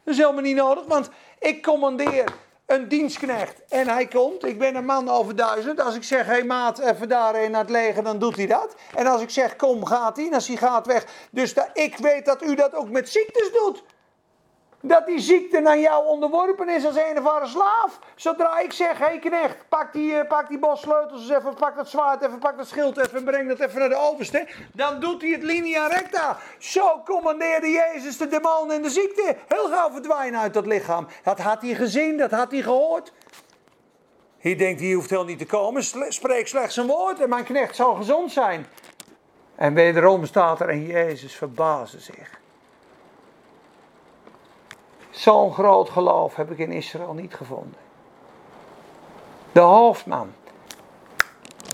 [0.04, 2.24] Dat is helemaal niet nodig, want ik commandeer
[2.68, 4.44] een dienstknecht en hij komt.
[4.44, 5.80] Ik ben een man over duizend.
[5.80, 8.74] Als ik zeg, hé maat, even daarheen naar het leger, dan doet hij dat.
[8.94, 10.26] En als ik zeg, kom, gaat hij.
[10.26, 11.06] En als hij gaat, weg.
[11.30, 13.82] Dus ik weet dat u dat ook met ziektes doet.
[14.80, 17.98] Dat die ziekte naar jou onderworpen is als een of andere slaaf.
[18.14, 21.88] Zodra ik zeg, hé knecht, pak die, uh, pak die bos sleutels even, pak dat
[21.88, 24.46] zwaard even, pak dat schild even en breng dat even naar de overste.
[24.72, 26.36] Dan doet hij het linea recta.
[26.58, 29.36] Zo commandeerde Jezus de demon en de ziekte.
[29.48, 31.06] Heel gauw verdwijnen uit dat lichaam.
[31.22, 33.12] Dat had hij gezien, dat had hij gehoord.
[34.38, 35.82] Hij denkt, die hoeft heel niet te komen.
[36.08, 38.66] Spreek slechts een woord en mijn knecht zal gezond zijn.
[39.54, 42.37] En wederom staat er en Jezus verbaasde zich.
[45.18, 47.80] Zo'n groot geloof heb ik in Israël niet gevonden.
[49.52, 50.32] De hoofdman.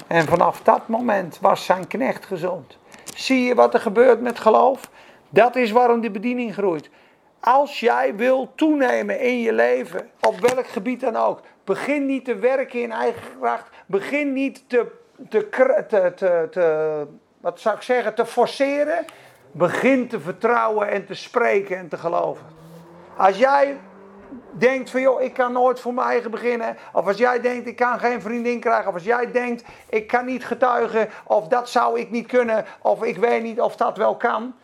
[0.07, 2.76] En vanaf dat moment was zijn knecht gezond.
[3.14, 4.90] Zie je wat er gebeurt met geloof?
[5.28, 6.90] Dat is waarom die bediening groeit.
[7.40, 12.35] Als jij wil toenemen in je leven, op welk gebied dan ook, begin niet te
[12.35, 13.68] werken in eigen kracht.
[13.87, 14.92] Begin niet te,
[15.28, 15.48] te,
[15.88, 17.07] te, te, te
[17.40, 19.05] wat zou ik zeggen, te forceren.
[19.53, 22.62] Begin te vertrouwen en te spreken en te geloven.
[23.17, 23.81] Als jij
[24.53, 26.77] denkt van joh, ik kan nooit voor mijn eigen beginnen.
[26.93, 28.89] Of als jij denkt ik kan geen vriendin krijgen.
[28.89, 31.09] Of als jij denkt ik kan niet getuigen.
[31.25, 32.65] Of dat zou ik niet kunnen.
[32.83, 34.55] Of ik weet niet of dat wel kan.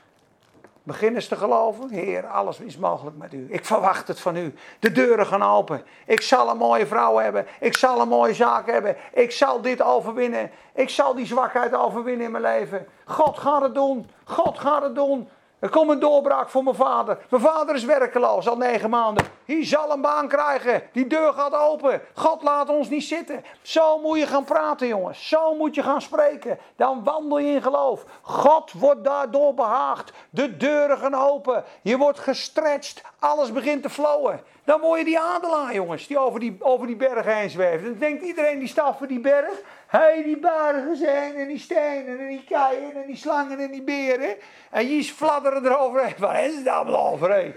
[0.83, 1.89] Begin eens te geloven.
[1.89, 3.47] Heer, alles is mogelijk met u.
[3.51, 4.55] Ik verwacht het van u.
[4.79, 5.83] De deuren gaan open.
[6.07, 7.47] Ik zal een mooie vrouw hebben.
[7.61, 8.97] Ik zal een mooie zaak hebben.
[9.13, 10.51] Ik zal dit overwinnen.
[10.75, 12.87] Ik zal die zwakheid overwinnen in mijn leven.
[13.05, 14.11] God gaat het doen.
[14.25, 15.29] God gaat het doen.
[15.61, 17.19] Er komt een doorbraak voor mijn vader.
[17.31, 19.27] Mijn vader is werkeloos al negen maanden.
[19.45, 20.83] Hij zal een baan krijgen.
[20.93, 22.03] Die deur gaat open.
[22.15, 23.45] God laat ons niet zitten.
[23.63, 25.29] Zo moet je gaan praten, jongens.
[25.29, 26.59] Zo moet je gaan spreken.
[26.77, 28.05] Dan wandel je in geloof.
[28.23, 30.13] God wordt daardoor behaagd.
[30.31, 31.65] De deuren gaan open.
[31.83, 33.03] Je wordt gestretched.
[33.19, 34.41] Alles begint te flowen.
[34.65, 37.85] Dan word je die adelaar, jongens, die over die, over die bergen heen zweeft.
[37.85, 39.63] Dan denkt iedereen die staat voor die berg.
[39.91, 43.83] Hey, die bergen zijn en die stenen en die keien en die slangen en die
[43.83, 44.37] beren.
[44.71, 46.15] En je fladderen eroverheen.
[46.19, 47.55] Waar is het allemaal overheen?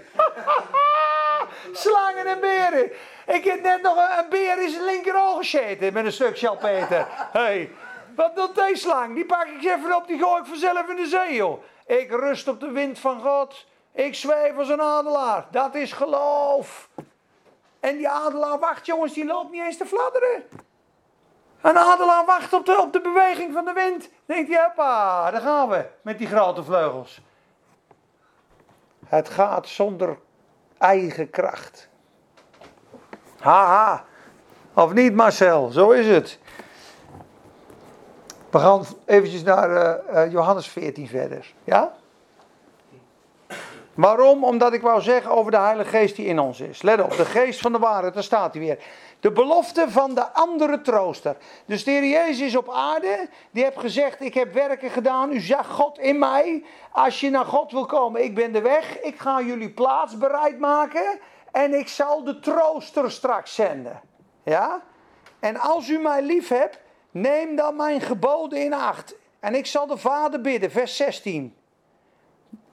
[1.72, 2.92] slangen en beren.
[3.26, 7.06] Ik heb net nog een, beer in zijn linkeroog gescheten met een stuk Peter.
[7.32, 7.70] Hé, hey,
[8.16, 9.14] wat doet deze slang?
[9.14, 11.62] Die pak ik even op, die gooi ik vanzelf in de zee, joh.
[11.86, 13.66] Ik rust op de wind van God.
[13.92, 15.46] Ik zweef als een adelaar.
[15.50, 16.88] Dat is geloof.
[17.80, 20.44] En die adelaar wacht, jongens, die loopt niet eens te fladderen.
[21.64, 24.08] Een adelaar wacht op de, op de beweging van de wind.
[24.26, 27.20] Denkt hij, hoppa, daar gaan we met die grote vleugels.
[29.06, 30.18] Het gaat zonder
[30.78, 31.88] eigen kracht.
[33.38, 34.04] Haha.
[34.74, 36.38] Of niet Marcel, zo is het.
[38.50, 41.54] We gaan eventjes naar uh, uh, Johannes 14 verder.
[41.64, 41.94] Ja?
[43.94, 44.44] Waarom?
[44.44, 46.82] Omdat ik wou zeggen over de Heilige Geest die in ons is.
[46.82, 48.78] Let op, de geest van de waarheid, daar staat hij weer.
[49.24, 51.36] De belofte van de andere trooster.
[51.66, 53.28] Dus de Heer Jezus op aarde.
[53.50, 55.32] Die heeft gezegd, ik heb werken gedaan.
[55.32, 56.64] U zag God in mij.
[56.90, 59.00] Als je naar God wil komen, ik ben de weg.
[59.00, 61.18] Ik ga jullie plaats bereid maken.
[61.52, 64.00] En ik zal de trooster straks zenden.
[64.42, 64.82] Ja?
[65.40, 66.78] En als u mij lief hebt,
[67.10, 69.14] neem dan mijn geboden in acht.
[69.40, 71.54] En ik zal de Vader bidden, vers 16.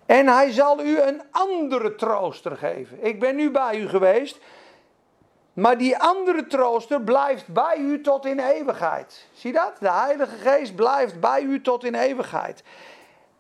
[0.06, 3.06] En hij zal u een andere trooster geven.
[3.06, 4.40] Ik ben nu bij u geweest.
[5.54, 9.28] Maar die andere trooster blijft bij u tot in eeuwigheid.
[9.34, 9.74] Zie dat?
[9.80, 12.64] De Heilige Geest blijft bij u tot in eeuwigheid.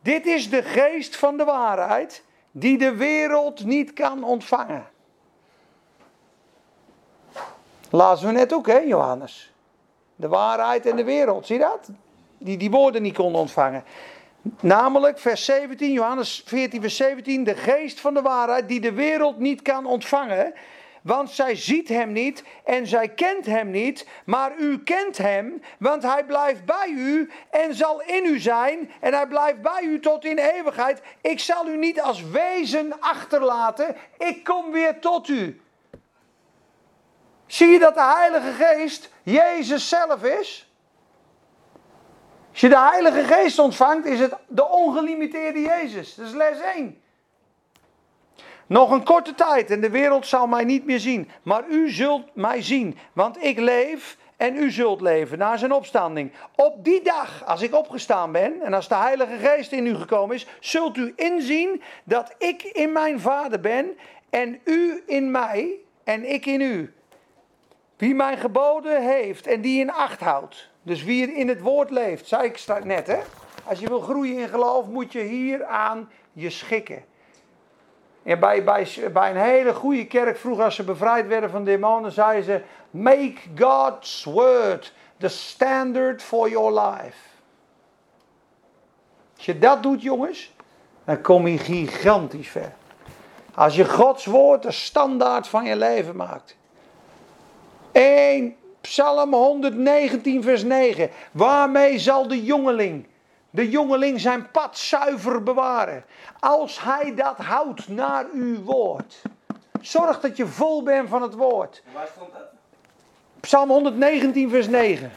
[0.01, 4.89] Dit is de geest van de waarheid die de wereld niet kan ontvangen.
[7.89, 9.53] Lazen we net ook, hè, Johannes?
[10.15, 11.89] De waarheid en de wereld, zie dat?
[12.37, 13.83] Die die woorden niet konden ontvangen.
[14.59, 19.39] Namelijk vers 17, Johannes 14, vers 17, de geest van de waarheid die de wereld
[19.39, 20.53] niet kan ontvangen,
[21.01, 26.03] want zij ziet hem niet en zij kent hem niet, maar u kent hem, want
[26.03, 30.25] hij blijft bij u en zal in u zijn en hij blijft bij u tot
[30.25, 31.01] in eeuwigheid.
[31.21, 35.61] Ik zal u niet als wezen achterlaten, ik kom weer tot u.
[37.45, 40.71] Zie je dat de Heilige Geest Jezus zelf is?
[42.51, 46.15] Als je de Heilige Geest ontvangt, is het de ongelimiteerde Jezus.
[46.15, 47.01] Dat is les 1.
[48.71, 51.29] Nog een korte tijd en de wereld zal mij niet meer zien.
[51.43, 56.31] Maar u zult mij zien, want ik leef en u zult leven na zijn opstanding.
[56.55, 60.35] Op die dag, als ik opgestaan ben en als de Heilige Geest in u gekomen
[60.35, 63.97] is, zult u inzien dat ik in mijn Vader ben
[64.29, 66.93] en u in mij en ik in u.
[67.97, 70.69] Wie mijn geboden heeft en die in acht houdt.
[70.83, 73.19] Dus wie in het woord leeft, zei ik net hè.
[73.63, 77.09] Als je wil groeien in geloof, moet je hier aan je schikken.
[78.23, 82.11] En bij, bij, bij een hele goede kerk, vroeger als ze bevrijd werden van demonen,
[82.11, 87.17] zeiden ze: Make God's word the standard for your life.
[89.35, 90.53] Als je dat doet, jongens,
[91.03, 92.73] dan kom je gigantisch ver.
[93.55, 96.55] Als je Gods woord de standaard van je leven maakt.
[97.91, 101.09] 1 Psalm 119, vers 9.
[101.31, 103.05] Waarmee zal de jongeling,
[103.51, 106.05] de jongeling zijn pad zuiver bewaren?
[106.39, 109.21] Als hij dat houdt naar uw woord.
[109.81, 111.83] Zorg dat je vol bent van het woord.
[111.93, 112.49] Waar stond dat?
[113.39, 115.11] Psalm 119, vers 9.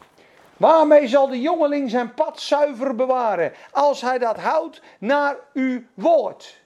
[0.57, 3.53] Waarmee zal de jongeling zijn pad zuiver bewaren?
[3.71, 6.63] Als hij dat houdt naar uw woord.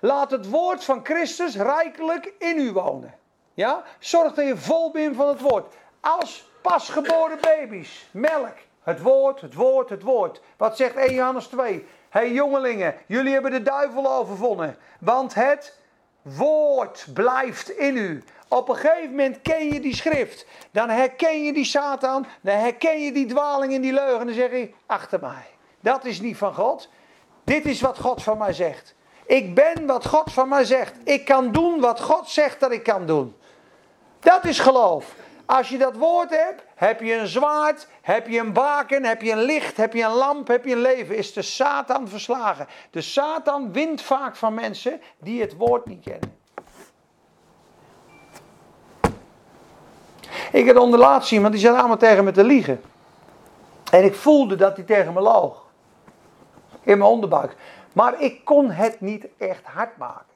[0.00, 3.14] Laat het woord van Christus rijkelijk in u wonen.
[3.54, 3.82] Ja?
[3.98, 5.74] Zorg dat je vol bent van het woord.
[6.00, 8.08] Als pasgeboren baby's.
[8.10, 8.56] Melk.
[8.82, 10.40] Het woord, het woord, het woord.
[10.56, 11.72] Wat zegt 1 Johannes 2?
[11.72, 14.76] Hé hey, jongelingen, jullie hebben de duivel overwonnen.
[14.98, 15.78] Want het
[16.22, 18.22] woord blijft in u.
[18.48, 20.46] Op een gegeven moment ken je die schrift.
[20.70, 22.26] Dan herken je die Satan.
[22.40, 24.26] Dan herken je die dwaling en die leugen.
[24.26, 25.46] Dan zeg je, achter mij.
[25.80, 26.88] Dat is niet van God.
[27.44, 28.94] Dit is wat God van mij zegt.
[29.26, 30.94] Ik ben wat God van mij zegt.
[31.04, 33.36] Ik kan doen wat God zegt dat ik kan doen.
[34.20, 35.14] Dat is geloof.
[35.52, 39.32] Als je dat woord hebt, heb je een zwaard, heb je een baken, heb je
[39.32, 41.16] een licht, heb je een lamp, heb je een leven.
[41.16, 42.66] Is de Satan verslagen.
[42.90, 46.36] De Satan wint vaak van mensen die het woord niet kennen.
[50.52, 52.80] Ik had onder laatst iemand die zat allemaal tegen me te liegen.
[53.90, 55.66] En ik voelde dat hij tegen me loog.
[56.82, 57.56] In mijn onderbuik.
[57.92, 60.34] Maar ik kon het niet echt hard maken.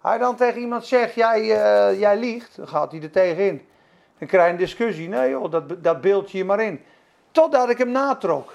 [0.00, 3.66] Hij dan tegen iemand zegt, jij, eh, jij liegt, dan gaat hij er tegenin.
[4.24, 5.08] Dan krijg je een discussie.
[5.08, 6.80] Nee joh, dat, dat beeld je maar in.
[7.30, 8.54] Totdat ik hem natrok.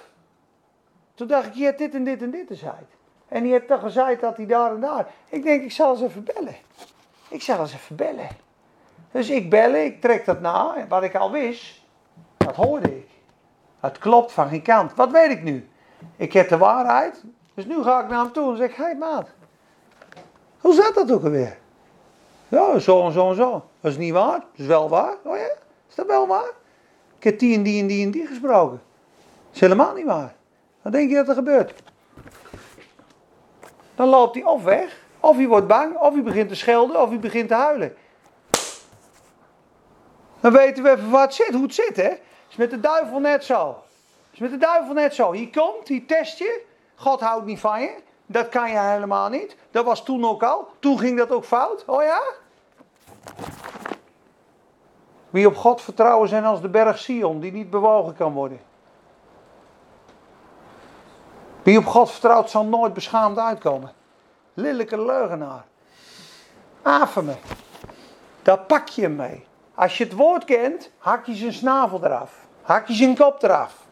[1.13, 2.95] Toen dacht ik, je hebt dit en dit en dit gezegd.
[3.27, 5.07] En die heeft toch gezegd dat hij daar en daar.
[5.29, 6.55] Ik denk, ik zal eens even bellen.
[7.29, 8.27] Ik zal eens even bellen.
[9.11, 10.85] Dus ik bellen, ik trek dat na.
[10.87, 11.81] Wat ik al wist,
[12.37, 13.07] dat hoorde ik.
[13.79, 14.93] Het klopt van geen kant.
[14.95, 15.69] Wat weet ik nu?
[16.15, 17.23] Ik heb de waarheid.
[17.53, 19.27] Dus nu ga ik naar hem toe en zeg: Hé hey, maat,
[20.59, 21.57] hoe zat dat ook alweer?
[22.49, 23.51] Ja, zo en zo en zo.
[23.81, 24.39] Dat is niet waar.
[24.39, 25.15] Dat is wel waar.
[25.23, 25.51] Oh ja,
[25.89, 26.51] is dat wel waar?
[27.17, 28.81] Ik heb die en die en die en die gesproken.
[29.17, 30.35] Dat is helemaal niet waar.
[30.81, 31.73] Wat denk je dat er gebeurt?
[33.95, 37.09] Dan loopt hij of weg, of hij wordt bang, of hij begint te schelden, of
[37.09, 37.95] hij begint te huilen.
[40.39, 42.09] Dan weten we even wat het zit, hoe het zit, hè?
[42.49, 43.83] is met de duivel net zo.
[44.31, 45.31] is met de duivel net zo.
[45.31, 46.61] Hij komt, hij test je.
[46.95, 47.95] God houdt niet van je.
[48.31, 49.55] Dat kan je helemaal niet.
[49.71, 50.67] Dat was toen ook al.
[50.79, 51.83] Toen ging dat ook fout.
[51.85, 52.21] Oh ja?
[55.29, 58.59] Wie op God vertrouwen zijn als de berg Sion, die niet bewogen kan worden.
[61.63, 63.91] Wie op God vertrouwt zal nooit beschaamd uitkomen.
[64.53, 65.65] Lelijke leugenaar.
[66.81, 67.37] Afen
[68.41, 69.45] Daar pak je hem mee.
[69.75, 72.47] Als je het woord kent, hak je zijn snavel eraf.
[72.61, 73.87] Hak je zijn kop eraf.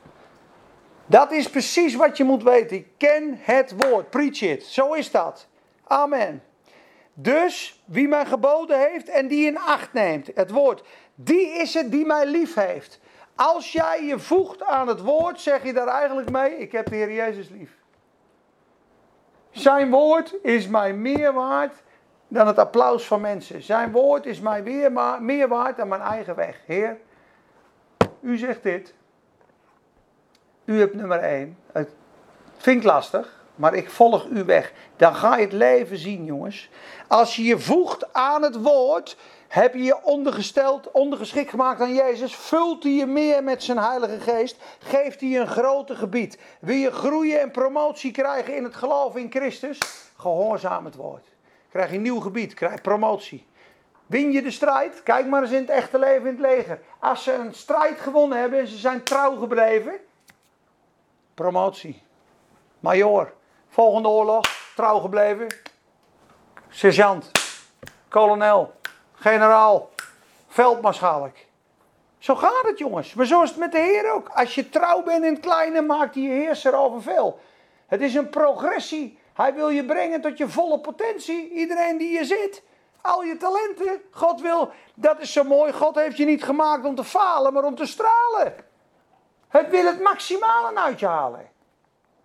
[1.08, 2.86] Dat is precies wat je moet weten.
[2.98, 4.10] Ken het woord.
[4.10, 4.64] Preach it.
[4.64, 5.48] Zo is dat.
[5.84, 6.44] Amen.
[7.14, 10.84] Dus wie mij geboden heeft en die in acht neemt, het woord,
[11.16, 13.00] die is het die mij lief heeft.
[13.36, 16.96] Als jij je voegt aan het woord, zeg je daar eigenlijk mee: Ik heb de
[16.96, 17.72] Heer Jezus lief.
[19.52, 21.84] Zijn woord is mij meer waard
[22.28, 23.62] dan het applaus van mensen.
[23.62, 24.62] Zijn woord is mij
[25.20, 26.62] meer waard dan mijn eigen weg.
[26.66, 26.98] Heer,
[28.22, 28.94] u zegt dit.
[30.68, 31.58] U hebt nummer 1.
[31.72, 31.90] Het
[32.58, 34.74] vind ik lastig, maar ik volg u weg.
[34.96, 36.70] Dan ga je het leven zien, jongens.
[37.08, 42.36] Als je je voegt aan het woord, heb je je ondergesteld, ondergeschikt gemaakt aan Jezus.
[42.36, 44.58] Vult hij je meer met zijn Heilige Geest.
[44.80, 46.40] Geeft hij je een groter gebied.
[46.60, 49.80] Wil je groeien en promotie krijgen in het geloof in Christus?
[50.18, 51.26] Gehoorzaam het woord.
[51.70, 53.46] Krijg je een nieuw gebied, krijg promotie.
[54.06, 55.04] Win je de strijd?
[55.04, 56.80] Kijk maar eens in het echte leven in het leger.
[57.00, 59.94] Als ze een strijd gewonnen hebben en ze zijn trouw gebleven,
[61.38, 62.04] promotie.
[62.80, 63.34] Major.
[63.70, 65.48] Volgende oorlog, trouw gebleven.
[66.70, 67.32] Sergeant.
[68.10, 68.74] Kolonel.
[69.14, 69.90] Generaal.
[70.48, 71.36] Veldmaarschalk.
[72.18, 73.14] Zo gaat het jongens.
[73.14, 74.30] Maar zo is het met de Heer ook.
[74.30, 77.40] Als je trouw bent in het kleine, maakt je heerser over veel.
[77.88, 79.20] Het is een progressie.
[79.34, 81.50] Hij wil je brengen tot je volle potentie.
[81.50, 82.64] Iedereen die je zit.
[83.02, 84.02] Al je talenten.
[84.12, 85.74] God wil, dat is zo mooi.
[85.74, 88.56] God heeft je niet gemaakt om te falen, maar om te stralen.
[89.48, 91.50] Het wil het maximale uit je halen.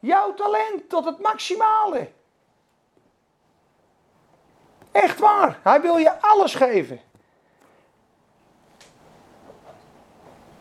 [0.00, 2.08] Jouw talent tot het maximale.
[4.92, 5.58] Echt waar.
[5.62, 7.00] Hij wil je alles geven.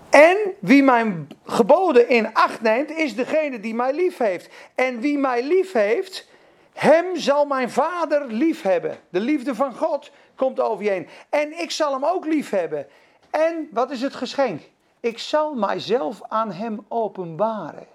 [0.09, 4.49] En wie mijn geboden in acht neemt, is degene die mij lief heeft.
[4.75, 6.27] En wie mij lief heeft,
[6.73, 8.97] hem zal mijn vader lief hebben.
[9.09, 11.07] De liefde van God komt over je heen.
[11.29, 12.87] En ik zal hem ook lief hebben.
[13.29, 14.61] En wat is het geschenk?
[15.01, 17.87] Ik zal mijzelf aan hem openbaren.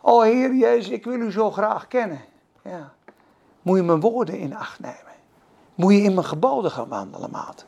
[0.00, 2.20] O Heer Jezus, ik wil u zo graag kennen.
[2.62, 2.92] Ja.
[3.62, 5.12] Moet je mijn woorden in acht nemen.
[5.74, 7.64] Moet je in mijn geboden gaan wandelen, maat.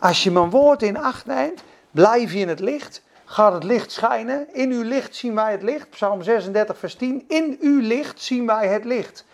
[0.00, 3.02] Als je mijn woord in acht neemt, blijf je in het licht.
[3.24, 4.54] Gaat het licht schijnen.
[4.54, 5.90] In uw licht zien wij het licht.
[5.90, 7.24] Psalm 36, vers 10.
[7.28, 9.24] In uw licht zien wij het licht.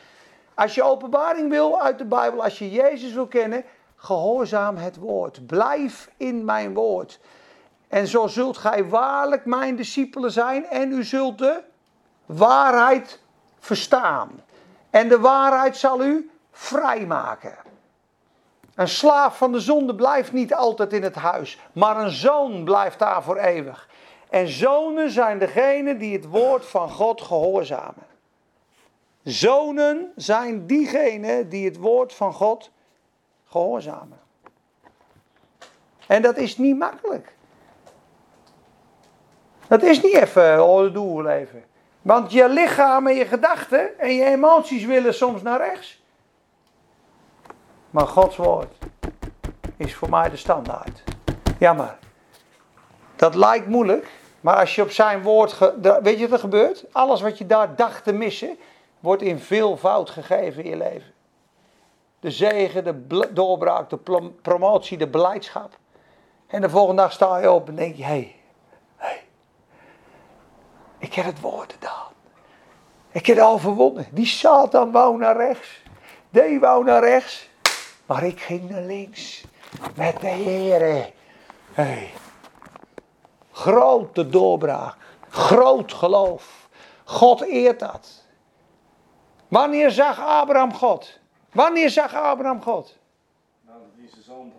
[0.55, 3.65] Als je openbaring wil uit de Bijbel, als je Jezus wil kennen,
[3.97, 5.47] gehoorzaam het woord.
[5.47, 7.21] Blijf in mijn woord.
[7.89, 11.63] En zo zult gij waarlijk mijn discipelen zijn en u zult de
[12.27, 13.21] waarheid
[13.59, 14.31] verstaan.
[14.91, 17.57] En de waarheid zal u vrijmaken.
[18.75, 22.99] Een slaaf van de zonde blijft niet altijd in het huis, maar een zoon blijft
[22.99, 23.89] daar voor eeuwig.
[24.31, 28.07] En zonen zijn degenen die het woord van God gehoorzamen.
[29.23, 32.71] Zonen zijn diegenen die het woord van God
[33.47, 34.21] gehoorzamen.
[36.07, 37.37] En dat is niet makkelijk.
[39.69, 41.29] Dat is niet even, oh, dat doen.
[42.03, 46.03] Want je lichaam en je gedachten en je emoties willen soms naar rechts.
[47.91, 48.75] Maar Gods woord
[49.77, 51.03] is voor mij de standaard.
[51.59, 51.99] Jammer.
[53.17, 54.07] Dat lijkt moeilijk,
[54.41, 55.59] maar als je op zijn woord.
[56.03, 56.85] Weet je wat er gebeurt?
[56.93, 58.59] Alles wat je daar dacht te missen,
[59.01, 61.13] wordt in veel fout gegeven in je leven.
[62.21, 65.79] De zegen, de doorbraak, de promotie, de beleidschap.
[66.47, 68.38] En de volgende dag sta je op en denk je: hé, hey,
[70.99, 72.13] ik heb het woord gedaan.
[73.11, 74.07] Ik heb het overwonnen.
[74.11, 75.83] Die Satan wou naar rechts.
[76.31, 77.49] Die wou naar rechts.
[78.07, 79.45] Maar ik ging naar links.
[79.95, 81.13] Met de Heer.
[81.73, 82.11] Hey.
[83.53, 84.97] Grote doorbraak.
[85.29, 86.69] Groot geloof.
[87.05, 88.25] God eert dat.
[89.49, 91.19] Wanneer zag Abraham God?
[91.53, 92.97] Wanneer zag Abraham God?
[93.61, 94.59] Nou, dat hij zijn zoon te.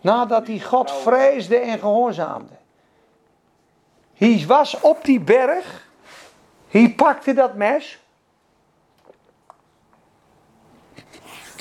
[0.00, 2.59] Nadat hij God vreesde en gehoorzaamde.
[4.20, 5.86] Hij was op die berg.
[6.68, 7.98] Hij pakte dat mes.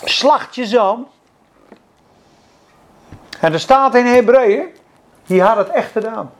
[0.03, 1.07] Slacht je zoon.
[3.39, 4.75] En er staat in Hebreeën.
[5.25, 6.33] Die had het echt gedaan.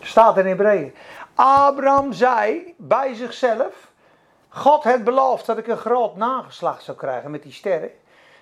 [0.00, 0.94] Er staat in Hebreeën.
[1.34, 3.90] Abraham zei bij zichzelf.
[4.48, 7.90] God heeft beloofd dat ik een groot nageslacht zou krijgen met die sterren.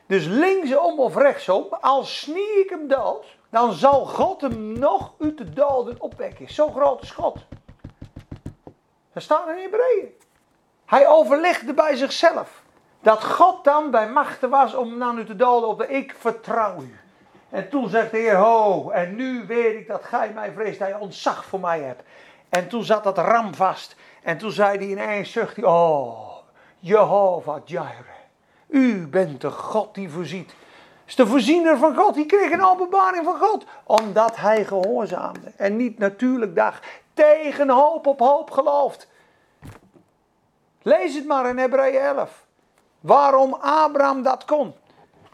[0.06, 5.38] Dus linksom of rechtsom, als snie ik hem dood, dan zal God hem nog uit
[5.38, 6.51] de doden opwekken.
[6.51, 7.38] Zo groot is God.
[9.12, 10.12] Dat staat in Hebreeën.
[10.86, 12.62] Hij overlegde bij zichzelf.
[13.01, 16.80] Dat God dan bij machten was om dan uit de doden op de ik vertrouw
[16.80, 16.96] u.
[17.51, 20.99] En toen zegt de ho, en nu weet ik dat gij mij vreest, dat je
[20.99, 22.03] ontzag voor mij hebt.
[22.49, 23.96] En toen zat dat ram vast.
[24.22, 26.36] En toen zei hij ineens, zucht hij, oh,
[26.78, 28.16] Jehovah Jireh.
[28.66, 30.55] U bent de God die voorziet.
[31.09, 32.14] Is de voorziener van God.
[32.14, 33.64] Die kreeg een openbaring van God.
[33.84, 35.52] Omdat hij gehoorzaamde.
[35.56, 36.86] En niet natuurlijk dacht.
[37.14, 39.09] Tegen hoop op hoop gelooft.
[40.82, 42.46] Lees het maar in Hebreeën 11.
[43.00, 44.74] Waarom Abraham dat kon.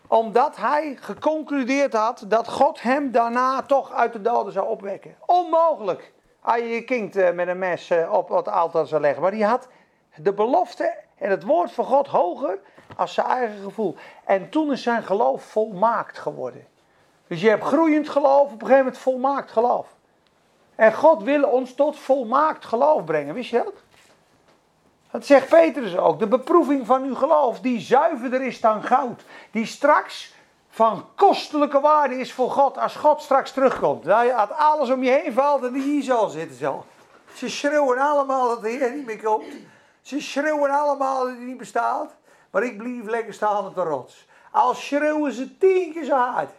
[0.07, 5.17] Omdat hij geconcludeerd had dat God hem daarna toch uit de doden zou opwekken.
[5.27, 6.13] Onmogelijk.
[6.41, 9.23] Als je je kind eh, met een mes eh, op het altaar zou leggen.
[9.23, 9.69] Maar die had
[10.17, 10.95] de belofte
[11.25, 12.59] en het woord van God hoger
[12.97, 13.97] als zijn eigen gevoel.
[14.25, 16.67] En toen is zijn geloof volmaakt geworden.
[17.27, 19.87] Dus je hebt groeiend geloof, op een gegeven moment volmaakt geloof.
[20.75, 23.73] En God wil ons tot volmaakt geloof brengen, wist je dat?
[25.11, 26.19] Dat zegt Petrus ook.
[26.19, 29.23] De beproeving van uw geloof, die zuiverder is dan goud.
[29.51, 30.35] Die straks
[30.69, 34.05] van kostelijke waarde is voor God als God straks terugkomt.
[34.05, 36.85] Nou, als alles om je heen valt en die hier zal zitten zo.
[37.35, 39.45] Ze schreeuwen allemaal dat de Heer niet meer komt.
[40.05, 42.15] Ze schreeuwen allemaal dat hij niet bestaat.
[42.51, 44.27] Maar ik blijf lekker staan op de rots.
[44.51, 46.51] Al schreeuwen ze tien keer zo hard.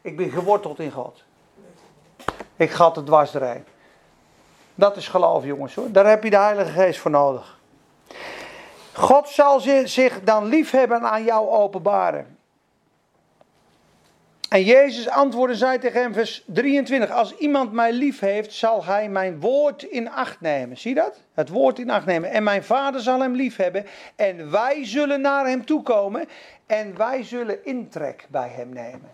[0.00, 1.24] Ik ben geworteld in God.
[2.56, 3.64] Ik ga het dwars erin.
[4.74, 5.92] Dat is geloof, jongens hoor.
[5.92, 7.58] Daar heb je de Heilige Geest voor nodig.
[8.92, 12.35] God zal zich dan liefhebben aan jou openbaren.
[14.48, 17.10] En Jezus antwoordde zij tegen hem, vers 23.
[17.10, 20.78] Als iemand mij lief heeft, zal hij mijn woord in acht nemen.
[20.78, 21.20] Zie dat?
[21.34, 22.30] Het woord in acht nemen.
[22.30, 23.86] En mijn vader zal hem lief hebben.
[24.16, 26.28] En wij zullen naar hem toekomen.
[26.66, 29.10] En wij zullen intrek bij hem nemen.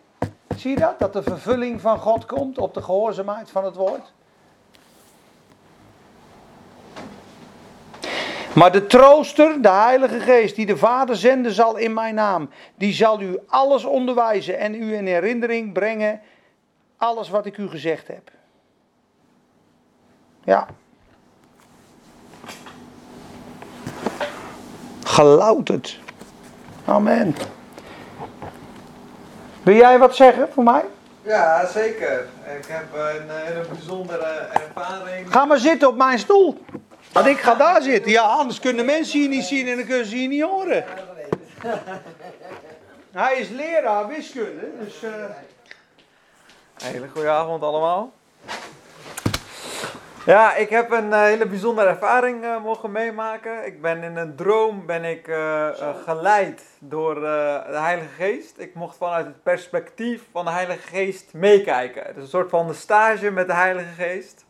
[0.56, 0.98] Zie je dat?
[0.98, 4.12] Dat de vervulling van God komt op de gehoorzaamheid van het woord.
[8.54, 12.92] Maar de trooster, de Heilige Geest, die de Vader zenden zal in mijn naam, die
[12.92, 16.20] zal u alles onderwijzen en u in herinnering brengen,
[16.96, 18.30] alles wat ik u gezegd heb.
[20.44, 20.66] Ja.
[25.04, 26.00] Gelouterd.
[26.84, 27.34] Amen.
[29.62, 30.84] Wil jij wat zeggen voor mij?
[31.22, 32.28] Ja, zeker.
[32.58, 35.32] Ik heb een hele bijzondere ervaring.
[35.32, 36.64] Ga maar zitten op mijn stoel.
[37.12, 38.10] Want ik ga daar zitten.
[38.10, 40.84] Ja, anders kunnen mensen hier niet zien en dan kunnen ze hier niet horen.
[43.12, 45.02] Hij is leraar wiskunde, dus...
[45.02, 45.10] eh,
[46.82, 48.12] Hele goede avond allemaal.
[50.26, 53.66] Ja, ik heb een eh, hele bijzondere ervaring eh, mogen meemaken.
[53.66, 55.24] Ik ben in een droom ben ik
[56.04, 58.58] geleid door de Heilige Geest.
[58.58, 62.02] Ik mocht vanuit het perspectief van de Heilige Geest meekijken.
[62.02, 64.44] Het is een soort van de stage met de Heilige Geest.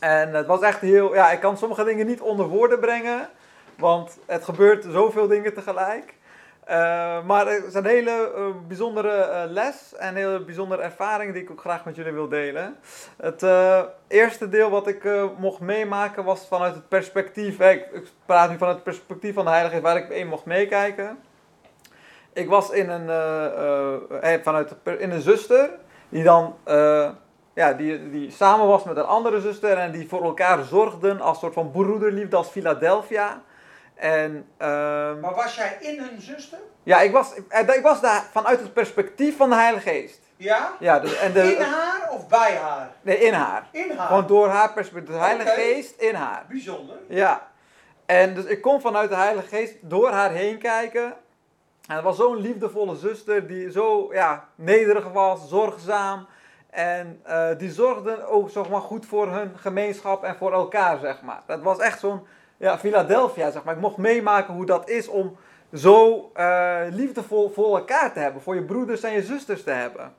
[0.00, 3.28] En het was echt heel, ja, ik kan sommige dingen niet onder woorden brengen,
[3.76, 6.14] want het gebeurt zoveel dingen tegelijk.
[6.66, 11.32] Eh, maar het is een hele eh, bijzondere eh, les en een hele bijzondere ervaring
[11.32, 12.76] die ik ook graag met jullie wil delen.
[13.16, 13.44] Het
[14.08, 17.86] eerste deel wat ik mocht meemaken was vanuit het perspectief, ik,
[18.26, 21.18] praat nu vanuit het perspectief van de Heilige waar ik in mocht meekijken.
[22.32, 23.06] Ik was in een,
[24.42, 25.70] vanuit in een zuster
[26.08, 26.56] die dan
[27.56, 31.38] ja, die, die samen was met een andere zuster en die voor elkaar zorgden als
[31.38, 33.42] soort van broederliefde als Philadelphia.
[33.94, 36.58] En ehm, Maar was jij in hun zuster?
[36.82, 40.20] ja, ik was, eh, ik was daar vanuit het perspectief van de Heilige Geest.
[40.36, 40.72] Ja?
[40.78, 42.90] Ja, dus, en de, In haar of bij haar?
[43.02, 43.68] nee, in haar.
[43.72, 44.06] In haar.
[44.06, 45.14] Gewoon door haar perspectief.
[45.14, 45.50] De Heilige.
[45.50, 46.44] Geest in haar.
[46.48, 46.96] Bijzonder.
[47.08, 47.48] Ja.
[48.06, 51.14] En dus ik kon vanuit de Heilige Geest door haar heen kijken.
[51.88, 56.26] En het was zo'n liefdevolle zuster die zo ja, nederig was, zorgzaam.
[56.76, 61.22] En eh, die zorgden ook zeg maar, goed voor hun gemeenschap en voor elkaar, zeg
[61.22, 61.42] maar.
[61.46, 63.74] Dat was echt zo'n ja, Philadelphia, zeg maar.
[63.74, 65.36] Ik mocht meemaken hoe dat is om
[65.72, 68.42] zo eh, liefdevol voor elkaar te hebben.
[68.42, 70.12] Voor je broeders en je zusters te hebben.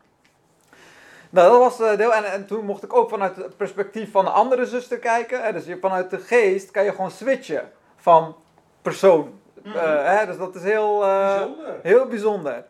[1.30, 2.14] Nou, dat was deel.
[2.14, 5.44] En, en toen mocht ik ook vanuit het perspectief van de andere zuster kijken.
[5.44, 8.36] Hè, dus je, vanuit de geest kan je gewoon switchen van
[8.82, 9.40] persoon.
[9.64, 9.78] Mhm.
[9.78, 11.80] Eh, hè, dus dat is heel, Bijzonder.
[11.82, 12.66] heel bijzonder.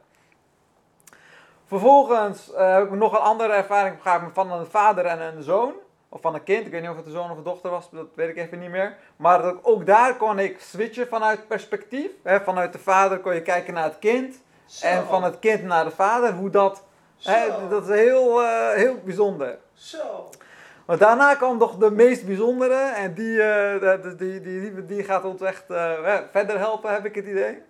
[1.68, 5.74] Vervolgens eh, heb ik nog een andere ervaring gehad van een vader en een zoon.
[6.10, 7.90] Of van een kind, ik weet niet of het een zoon of een dochter was,
[7.90, 8.98] dat weet ik even niet meer.
[9.16, 12.10] Maar ook daar kon ik switchen vanuit perspectief.
[12.24, 14.36] Hè, vanuit de vader kon je kijken naar het kind.
[14.66, 14.86] Zo.
[14.86, 16.84] En van het kind naar de vader, hoe dat...
[17.24, 19.58] Hè, dat is heel, eh, heel bijzonder.
[19.74, 20.30] Zo.
[20.86, 22.76] Maar daarna kwam nog de meest bijzondere.
[22.76, 25.64] En die, eh, die, die, die, die gaat ons echt
[26.32, 27.62] verder helpen, heb ik het idee.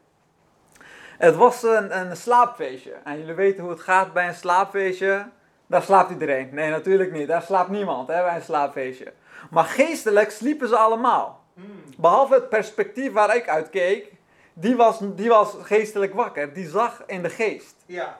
[1.17, 2.93] Het was een, een slaapfeestje.
[3.03, 5.25] En jullie weten hoe het gaat bij een slaapfeestje.
[5.67, 6.49] Daar slaapt iedereen.
[6.51, 7.27] Nee, natuurlijk niet.
[7.27, 9.13] Daar slaapt niemand hè, bij een slaapfeestje.
[9.49, 11.43] Maar geestelijk sliepen ze allemaal.
[11.53, 11.83] Hmm.
[11.97, 14.11] Behalve het perspectief waar ik uit keek.
[14.53, 16.53] Die was, die was geestelijk wakker.
[16.53, 17.75] Die zag in de geest.
[17.85, 18.19] Ja.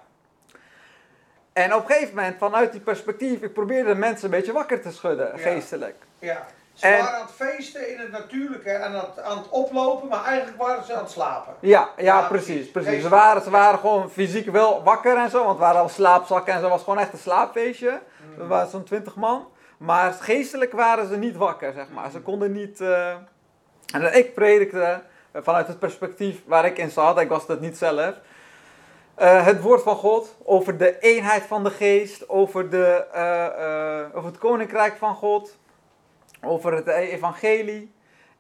[1.54, 4.82] En op een gegeven moment, vanuit die perspectief, ik probeerde de mensen een beetje wakker
[4.82, 5.38] te schudden, Ja.
[5.38, 5.96] geestelijk.
[6.20, 6.46] Ja.
[6.78, 10.24] Ze En- waren aan het feesten in het natuurlijke, aan het, aan het oplopen, maar
[10.26, 11.54] eigenlijk waren ze aan het slapen.
[11.60, 12.72] Ja, ja, Ja, precies.
[12.72, 13.02] precies.
[13.02, 16.54] Ze, waren, ze waren gewoon fysiek wel wakker en zo, want het waren al slaapzakken
[16.54, 16.64] en zo.
[16.66, 17.90] Het was gewoon echt een slaapfeestje.
[17.90, 18.42] Hmm.
[18.42, 19.48] Er waren zo'n twintig man.
[19.78, 22.12] Maar geestelijk waren ze niet wakker, zeg maar.
[22.12, 22.82] Ze konden niet...
[22.82, 23.10] eh,
[23.94, 25.02] En ik predikte
[25.32, 28.14] eh, vanuit het perspectief waar ik in zat, ik was dat niet zelf.
[29.16, 33.06] eh, het woord van God over de eenheid van de geest, over, de,
[34.14, 35.58] over het koninkrijk van God,
[36.48, 37.96] over het evangelie.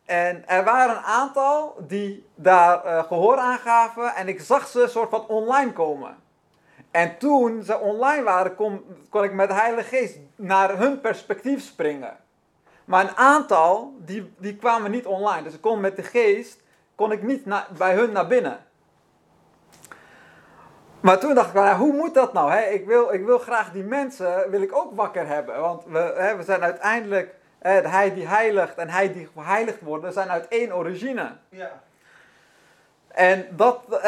[0.05, 4.88] En er waren een aantal die daar eh, gehoor aan gaven en ik zag ze
[4.88, 6.18] soort van online komen.
[6.91, 11.64] En toen ze online waren, kon, kon ik met de Heilige Geest naar hun perspectief
[11.64, 12.18] springen.
[12.88, 15.43] Maar een aantal, die, die kwamen niet online.
[15.43, 16.62] Dus ik kon met de geest,
[16.95, 17.43] kon ik niet
[17.78, 18.60] bij hun naar binnen.
[20.99, 22.51] Maar toen dacht ik, nou, hoe moet dat nou?
[22.51, 22.62] Hè?
[22.62, 25.62] Ik, wil, ik wil graag die mensen, wil ik ook wakker hebben.
[25.62, 27.36] Want we, we zijn uiteindelijk,
[27.72, 31.32] hij die heiligt en hij die geheiligd worden, zijn uit één origine.
[31.49, 31.72] Ja.
[33.07, 34.01] En dat, eh,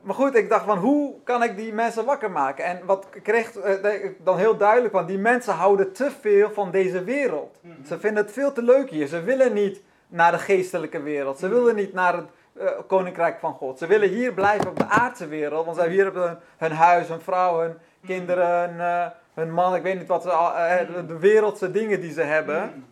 [0.00, 2.64] maar goed, ik dacht van hoe kan ik die mensen wakker maken?
[2.64, 7.04] En wat kreeg eh, dan heel duidelijk, want die mensen houden te veel van deze
[7.04, 7.56] wereld.
[7.60, 7.84] Mhm.
[7.86, 9.06] Ze vinden het veel te leuk hier.
[9.06, 11.38] Ze willen niet naar de geestelijke wereld.
[11.38, 11.54] Ze Mhm.
[11.54, 12.26] willen niet naar het
[12.60, 13.78] eh, koninkrijk van God.
[13.78, 17.08] Ze willen hier blijven op de aardse wereld, want ze hebben hier hun, hun huis,
[17.08, 19.06] hun vrouw, hun kinderen, hun, eh,
[19.38, 22.84] hun man, ik weet niet wat ze, eh, de- wereldse dingen die ze hebben Hmm.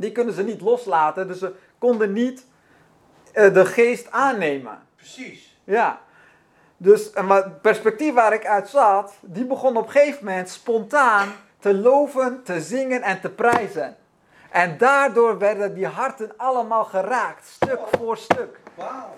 [0.00, 1.28] die kunnen ze niet loslaten.
[1.28, 2.46] Dus ze konden niet
[3.32, 4.78] eh, de geest aannemen.
[4.96, 5.58] Precies.
[5.64, 5.98] Ja.
[6.76, 10.48] Dus eh, maar het perspectief waar ik uit zat, die begon op een gegeven moment
[10.50, 11.28] spontaan
[11.58, 13.96] te loven, te zingen en te prijzen.
[14.50, 18.58] En daardoor werden die harten allemaal geraakt, stuk voor stuk.
[18.74, 19.08] Wauw.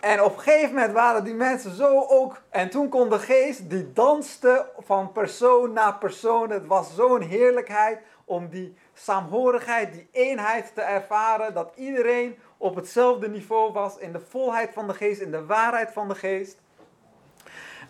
[0.00, 2.40] En op een gegeven moment waren die mensen zo ook.
[2.50, 6.50] En toen kon de geest, die danste van persoon naar persoon.
[6.50, 11.54] Het was zo'n heerlijkheid om die saamhorigheid, die eenheid te ervaren.
[11.54, 15.92] Dat iedereen op hetzelfde niveau was in de volheid van de geest, in de waarheid
[15.92, 16.58] van de geest.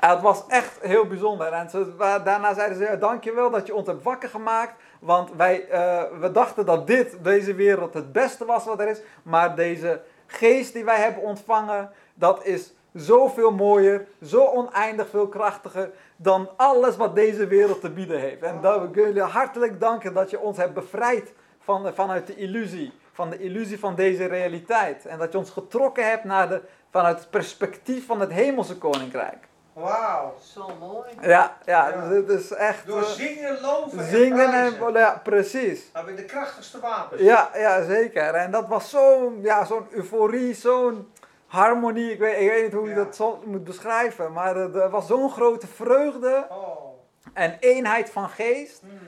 [0.00, 1.52] En het was echt heel bijzonder.
[1.52, 4.74] En daarna zeiden ze, dankjewel dat je ons hebt wakker gemaakt.
[5.00, 9.00] Want wij, eh, we dachten dat dit, deze wereld, het beste was wat er is.
[9.22, 10.00] Maar deze
[10.30, 16.96] geest die wij hebben ontvangen, dat is zoveel mooier, zo oneindig veel krachtiger dan alles
[16.96, 18.42] wat deze wereld te bieden heeft.
[18.42, 22.92] En dat we jullie hartelijk danken dat je ons hebt bevrijd van, vanuit de illusie,
[23.12, 25.06] van de illusie van deze realiteit.
[25.06, 29.48] En dat je ons getrokken hebt naar de, vanuit het perspectief van het hemelse koninkrijk.
[29.80, 30.34] Wauw.
[30.54, 31.08] Zo mooi.
[31.20, 32.08] Ja, ja, Ja.
[32.08, 32.86] dus het is echt...
[32.86, 34.92] Door eh, zingen, loven en zingen en...
[34.92, 35.80] Ja, precies.
[35.92, 37.20] Hebben we de krachtigste wapens.
[37.20, 38.34] Ja, ja, zeker.
[38.34, 41.12] En dat was zo'n ja, zo'n euforie, zo'n
[41.46, 42.12] harmonie.
[42.12, 43.04] Ik weet, ik weet niet hoe je Ja.
[43.04, 44.32] dat zo moet beschrijven.
[44.32, 46.98] Maar er, er was zo'n grote vreugde Oh.
[47.32, 48.80] en eenheid van geest.
[48.80, 48.98] Hmm.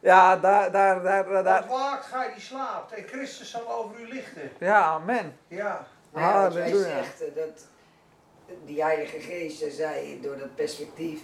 [0.00, 1.62] Ja, daar, daar, daar, daar.
[1.62, 4.50] Ontwaakt gij die slaapt en Christus zal over u lichten.
[4.58, 5.36] Ja, amen.
[5.48, 5.86] Ja.
[6.14, 6.72] Ja, jij Halleluja.
[6.88, 7.66] zegt, eh, dat
[8.66, 11.18] die Heilige Geest, jij zei door dat perspectief,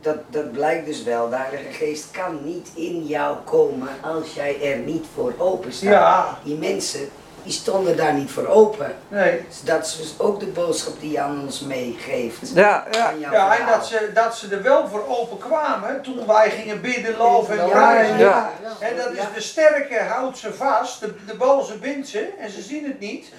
[0.00, 1.28] dat, dat blijkt dus wel.
[1.28, 5.90] De Heilige Geest kan niet in jou komen als jij er niet voor open staat.
[5.90, 6.38] Ja.
[6.44, 7.08] Die mensen,
[7.42, 8.94] die stonden daar niet voor open.
[9.08, 9.44] Nee.
[9.48, 12.50] Dus dat is dus ook de boodschap die je aan ons meegeeft.
[12.54, 13.06] Ja, ja.
[13.08, 16.50] Aan jouw Ja, en dat ze, dat ze er wel voor open kwamen toen wij
[16.50, 18.18] gingen bidden, loven en Ja, prijzen.
[18.18, 18.52] ja.
[18.80, 22.62] En dat is de sterke houdt ze vast, de, de boze bindt ze en ze
[22.62, 23.32] zien het niet.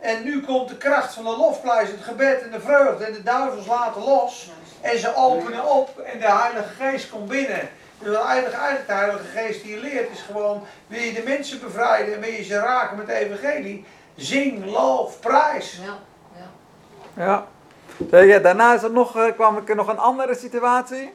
[0.00, 3.22] En nu komt de kracht van de lofprijs, het gebed en de vreugde en de
[3.22, 4.50] duivels laten los.
[4.80, 7.68] En ze openen op en de Heilige Geest komt binnen.
[7.98, 11.60] Dus eigenlijk, eigenlijk de Heilige Geest die je leert is gewoon, wil je de mensen
[11.60, 13.84] bevrijden en wil je ze raken met de evangelie,
[14.14, 15.80] zing, loof, prijs.
[15.84, 15.98] Ja,
[17.14, 17.46] ja.
[18.20, 21.14] Je, daarna is er nog, eh, kwam ik nog een andere situatie.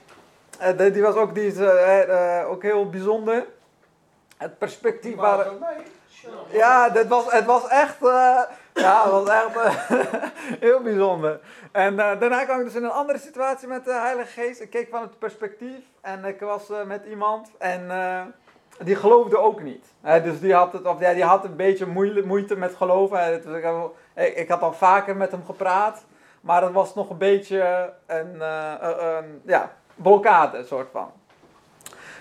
[0.59, 3.45] Eh, die, was ook, die is, eh, eh, ook heel bijzonder.
[4.37, 5.47] Het perspectief waar...
[6.51, 8.41] Ja, dit was, het was echt, eh,
[8.75, 10.13] ja, het was echt eh,
[10.67, 11.39] heel bijzonder.
[11.71, 14.61] En eh, daarna kwam ik dus in een andere situatie met de Heilige Geest.
[14.61, 18.21] Ik keek van het perspectief en ik was eh, met iemand en eh,
[18.83, 19.85] die geloofde ook niet.
[20.23, 21.85] Dus die had, het, of, ja, die had een beetje
[22.25, 23.41] moeite, met geloven.
[24.15, 26.05] Ik, had al vaker met hem gepraat,
[26.41, 31.11] maar het was nog een beetje een, eh, een- een ja, blokkade, soort van.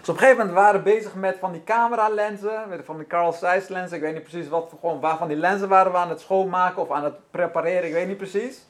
[0.04, 3.06] Dus op een gegeven moment waren we bezig met van die cameralenzen, met van die
[3.06, 3.96] Carl Zeiss lenzen.
[3.96, 6.90] Ik weet niet precies wat, gewoon waarvan die lenzen waren we aan het schoonmaken of
[6.90, 8.66] aan het prepareren, ik weet niet precies.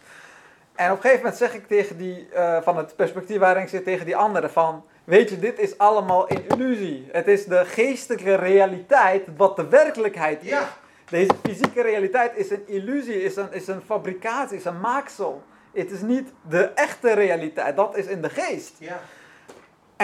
[0.74, 3.68] En op een gegeven moment zeg ik tegen die, eh, van het perspectief waarin ik
[3.68, 7.09] zit, tegen die andere van, weet je, dit is allemaal een illusie.
[7.12, 10.49] Het is de geestelijke realiteit wat de werkelijkheid is.
[10.49, 10.68] Ja.
[11.11, 15.43] Deze fysieke realiteit is een illusie, is een, is een fabrikatie, is een maaksel.
[15.72, 18.76] Het is niet de echte realiteit, dat is in de geest.
[18.78, 19.01] Ja.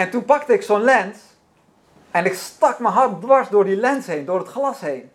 [0.01, 1.17] En toen pakte ik zo'n lens
[2.11, 5.11] en ik stak mijn hart dwars door die lens heen, door het glas heen.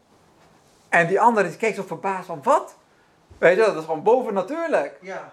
[0.88, 2.76] En die andere die keek zo verbaasd van, wat?
[3.38, 4.98] Weet je, dat is gewoon bovennatuurlijk.
[5.00, 5.32] Ja.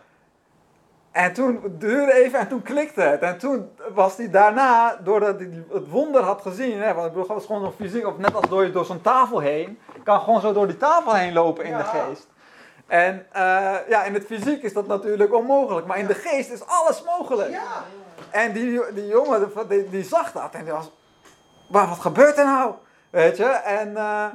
[1.12, 3.22] En toen duurde even en toen klikte het.
[3.22, 7.40] En toen was hij daarna, doordat hij het wonder had gezien, hè, want ik bedoel,
[7.40, 10.68] gewoon een fysiek, of net als door, door zo'n tafel heen, kan gewoon zo door
[10.68, 12.28] die tafel heen lopen in de geest.
[12.88, 16.66] En eh, ja, in het fysiek is dat natuurlijk onmogelijk, maar in de geest is
[16.66, 17.50] alles mogelijk.
[17.50, 17.84] Ja.
[18.34, 20.92] En die, die jongen, die, die zag dat en die was,
[21.70, 22.74] maar wat gebeurt er nou?
[23.10, 24.26] Weet je, en, eh,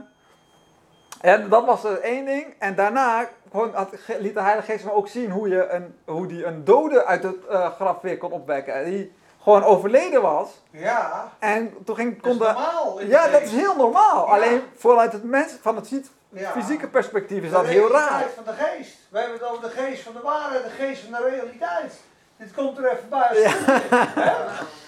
[1.21, 2.55] en dat was één ding.
[2.59, 3.89] En daarna gewoon had,
[4.19, 7.23] liet de Heilige Geest me ook zien hoe, je een, hoe die een dode uit
[7.23, 8.75] het eh, graf weer kon opwekken.
[8.75, 10.63] En Die gewoon overleden was.
[10.71, 11.33] Ja.
[11.39, 12.45] En toen ging, Dat kon is de...
[12.45, 12.95] normaal.
[12.95, 13.61] de Ja, dat is geest.
[13.61, 14.27] heel normaal.
[14.27, 14.33] Ja.
[14.33, 16.51] Alleen vanuit het mens, van het ziet- Ja.
[16.51, 18.09] fysieke perspectief is De dat heel raar.
[18.09, 18.97] realiteit van de geest.
[19.11, 21.95] We hebben het over de geest van de waarheid, de geest van de realiteit.
[22.39, 23.29] Dit komt er even bij.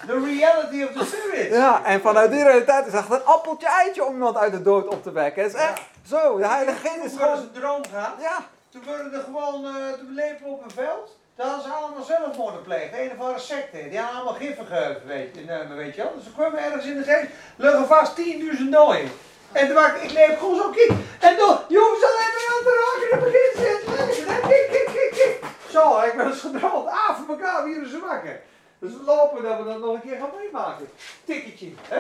[0.06, 1.50] The reality of the spirit.
[1.52, 4.62] Ja, en vanuit die realiteit is het echt een appeltje eitje om iemand uit de
[4.62, 5.42] dood op te wekken.
[5.42, 6.36] Het is echt zo.
[6.38, 7.36] De Heilige Geest is Toen gewoon...
[7.36, 8.12] ze een droom gehad.
[8.20, 8.38] Ja,
[8.70, 11.16] Toen werden er gewoon, eh toen lepen we op een veld.
[11.36, 12.98] Daar hadden ze allemaal zelfmoord gepleegd.
[12.98, 13.88] Een of andere secte.
[13.88, 16.12] Die hadden allemaal giffen gegeven, weet je, weet je wel.
[16.14, 17.30] Dus ze kwamen ergens in de geest.
[17.56, 19.10] Liggen vast 10.000 nooien.
[19.52, 20.90] En toen maakte ik leep gewoon zo kik.
[21.20, 23.10] En dan, ze alleen maar aan te raken.
[23.10, 24.34] En dan begint ze te leggen.
[24.34, 25.48] En kik, kik, kik, kik.
[25.70, 26.86] Zo, ik ben eens gedroomd.
[26.88, 28.40] Ah, voor elkaar weer ze wakker.
[28.78, 30.88] Dus we lopen dat we dat nog een keer gaan meemaken.
[31.24, 31.98] Tikketje, hè?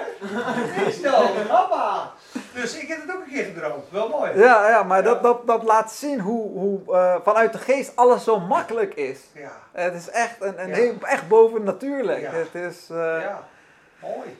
[0.86, 2.10] Is dan, hoppa.
[2.54, 3.84] Dus ik heb het ook een keer gedroomd.
[3.90, 4.38] Wel mooi.
[4.38, 5.04] ja, ja maar Ja.
[5.04, 9.20] Dat, dat, dat laat zien hoe, hoe eh, vanuit de geest alles zo makkelijk is.
[9.34, 10.74] Ja, Het is echt, een, een Ja.
[10.74, 12.20] heel, echt bovennatuurlijk.
[12.20, 12.30] Ja.
[12.30, 13.18] Het is, eh, ja.
[13.18, 13.44] ja.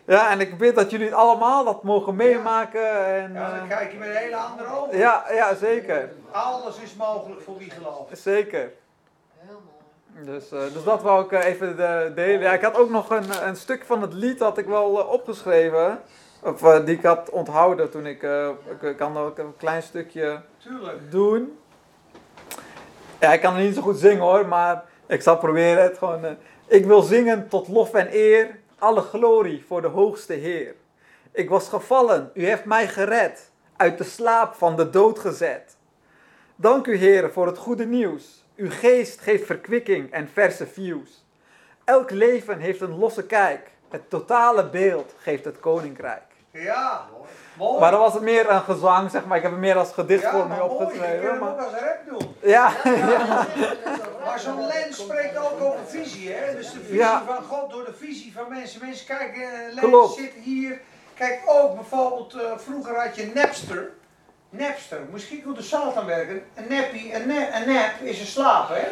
[0.07, 0.19] Mooi.
[0.31, 3.07] en ik bid dat jullie het allemaal dat mogen meemaken.
[3.07, 4.99] En, Ja, dan eh, kijk je met een hele andere ogen.
[4.99, 6.11] ja, ja, zeker.
[6.31, 8.19] Alles is mogelijk voor wie gelooft.
[8.19, 8.73] Zeker.
[10.25, 12.41] Dus, eh, dus dat wou ik eh, even de- delen.
[12.41, 15.09] Ja, ik had ook nog een, een stuk van het lied had ik wel eh,
[15.13, 16.01] opgeschreven.
[16.43, 18.23] Of eh, die ik had onthouden toen ik...
[18.23, 18.49] eh,
[18.81, 21.11] ik, kan ook een klein stukje Tuurlijk.
[21.11, 21.59] doen.
[23.21, 26.25] Ja, ik kan het niet zo goed zingen hoor, maar ik zal proberen het gewoon.
[26.25, 26.31] eh.
[26.67, 30.75] ik wil zingen tot lof en eer, alle glorie voor de hoogste Heer.
[31.33, 35.77] Ik was gevallen, u heeft mij gered, uit de slaap van de dood gezet.
[36.57, 38.40] Dank u Heer voor het goede nieuws.
[38.61, 41.25] Uw geest geeft verkwikking en verse views.
[41.85, 43.71] Elk leven heeft een losse kijk.
[43.91, 46.23] Het totale beeld geeft het koninkrijk.
[46.51, 47.07] Ja.
[47.57, 47.81] Mooi.
[47.81, 49.37] Maar dan was het meer een gezang, zeg maar.
[49.37, 50.61] Ik heb het meer als gedicht ja, voor me mooi.
[50.63, 51.31] Je opgeschreven.
[51.31, 51.51] hem Maar...
[51.53, 52.35] ook als rap doen.
[52.43, 52.73] Ja,
[54.25, 56.57] Maar zo'n lens spreekt ook over visie, hè?
[56.57, 57.23] Dus de visie Ja.
[57.27, 58.81] van God door de visie van mensen.
[58.85, 60.81] Mensen kijken, een lens zit hier.
[61.15, 63.91] Kijk ook bijvoorbeeld, eh, vroeger had je Napster.
[64.51, 66.43] Napster, misschien goed de zaal aan werken.
[66.55, 66.73] Een
[67.15, 68.87] een, na- een nap is een slaap, hè?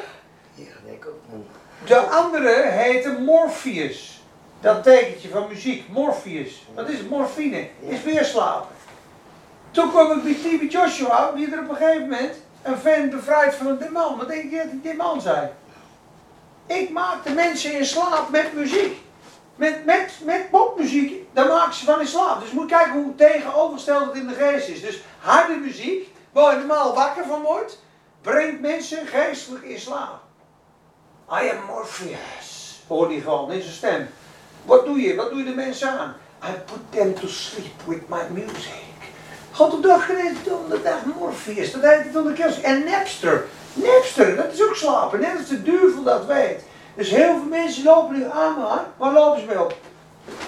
[0.55, 1.45] Ja, denk ik ook.
[1.87, 4.23] De andere heette Morpheus.
[4.61, 6.67] Dat tekentje van muziek, Morpheus.
[6.75, 8.77] Dat is morfine, is weer slapen.
[9.71, 13.55] Toen kwam ik bij TB Joshua, die er op een gegeven moment een fan bevrijd
[13.55, 14.17] van een demon.
[14.17, 15.49] Wat denk je dat die demon zei?
[16.67, 18.97] Ik maak de mensen in slaap met muziek.
[19.59, 22.41] Met, met, met popmuziek, daar maken ze van in slaap.
[22.41, 24.81] Dus moet kijken hoe tegenovergesteld het in de geest is.
[24.81, 27.83] Dus harde muziek, waar je normaal wakker van wordt,
[28.23, 30.21] brengt mensen geestelijk in slaap.
[31.31, 32.83] I am Morpheus.
[32.87, 34.09] Hoor die gewoon in zijn stem.
[34.65, 35.15] Wat doe je?
[35.15, 36.17] Wat doe je de mensen aan?
[36.45, 38.87] I put them to sleep with my music.
[39.53, 41.73] God op dag het om de dag Morpheus.
[41.73, 42.59] Dat heet het de kerst.
[42.59, 43.47] En Napster.
[43.73, 45.21] Napster, dat is ook slapen.
[45.21, 46.63] Net als de duivel dat weet.
[46.99, 49.77] Dus heel veel mensen lopen nu aan, maar waar lopen ze mee op?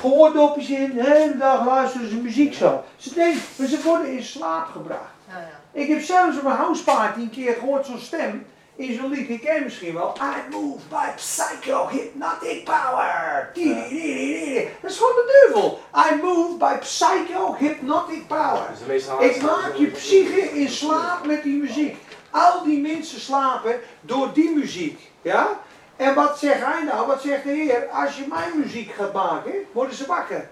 [0.01, 2.83] Gehoordopjes in, de hele dag luisteren ze muziek zo.
[2.97, 5.15] Ze denken, maar ze worden in slaap gebracht.
[5.29, 5.81] Ja, ja.
[5.81, 8.47] Ik heb zelfs op een houseparty een keer gehoord zo'n stem
[8.77, 10.17] in zo'n lied, die ken je misschien wel.
[10.17, 13.51] I move by psycho hypnotic power.
[13.55, 14.69] Die, die, die, die, die.
[14.81, 15.81] Dat is gewoon de duivel.
[15.95, 18.67] I move by psycho hypnotic power.
[18.87, 21.97] Dus Ik maak je psyche in slaap met die muziek.
[22.31, 25.11] Al die mensen slapen door die muziek.
[25.23, 25.61] Ja?
[26.01, 27.07] En wat zegt hij nou?
[27.07, 27.89] Wat zegt de Heer?
[27.89, 30.49] Als je mijn muziek gaat maken, worden ze wakker.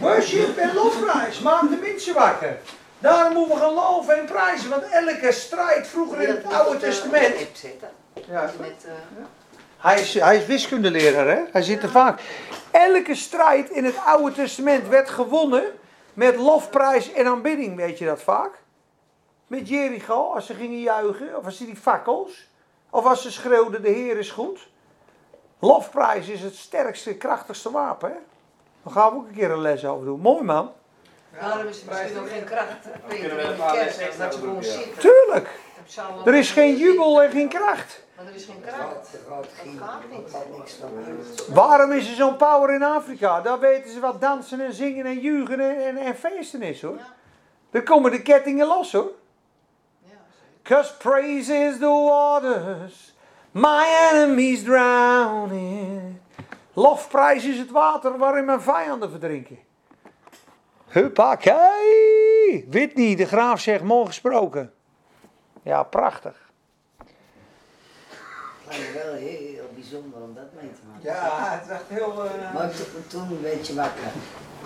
[0.00, 2.58] Worship en lofprijs maakt de mensen wakker.
[2.98, 4.70] Daarom moeten we gaan loven en prijzen.
[4.70, 7.34] Want elke strijd vroeger in het Oude Testament.
[8.28, 8.92] Ja, eh,
[9.78, 11.42] hij is, hij is wiskundeleraar, hè?
[11.52, 12.20] Hij zit er vaak.
[12.70, 15.64] Elke strijd in het Oude Testament werd gewonnen
[16.14, 18.52] met lofprijs en aanbidding, weet je dat vaak?
[19.46, 22.50] Met Jericho, als ze gingen juichen, of als ze die fakkels,
[22.92, 24.68] of als ze schreeuwden, de Heer is goed.
[25.58, 28.16] Lofprijs is het sterkste, krachtigste wapen, hè?
[28.82, 30.20] Daar gaan we ook een keer een les over doen.
[30.20, 30.72] Mooi, man.
[31.40, 32.86] Daarom is er misschien ook geen kracht.
[33.06, 35.00] Peter, in een de kerk, dat je gewoon extra doen, zit.
[35.00, 35.48] Tuurlijk.
[36.24, 36.76] Er is geen 107.
[36.76, 38.04] jubel en geen kracht.
[38.16, 39.18] Maar er is geen kracht.
[39.28, 39.46] Dat
[39.78, 40.02] gaat
[40.58, 41.54] niks van.
[41.54, 43.40] Waarom is er zo'n power in Afrika?
[43.40, 46.96] Daar weten ze wat dansen en zingen en juichen en, en, en feesten is, hoor.
[46.96, 47.14] Ja.
[47.70, 49.10] Dan komen de kettingen los, hoor.
[50.62, 53.12] Cause praise is the waters
[53.52, 56.20] my enemies drowning.
[56.72, 59.58] Lofprijs is het water waarin mijn vijanden verdrinken.
[60.88, 62.66] Huppakee!
[62.70, 64.72] Whitney, de graaf zegt, mooi gesproken.
[65.62, 66.50] Ja, prachtig.
[69.92, 71.02] Bijzonder om dat mee te maken.
[71.02, 72.24] Ja, het is echt heel...
[72.24, 74.10] eh, Maar to- toen een beetje wakker.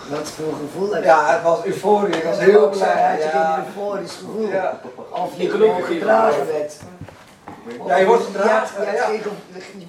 [0.09, 1.07] Wat voor gevoel heb je?
[1.09, 2.15] ja, het was euforie.
[2.15, 3.09] Ik was heel blij.
[3.09, 3.53] had je Ja.
[3.55, 4.47] geen euforisch gevoel.
[4.47, 4.79] Ja.
[5.11, 6.75] Of je gewoon gedragen werd.
[7.87, 9.85] Ja, je wordt gedragen, Je, had- je, had je, je-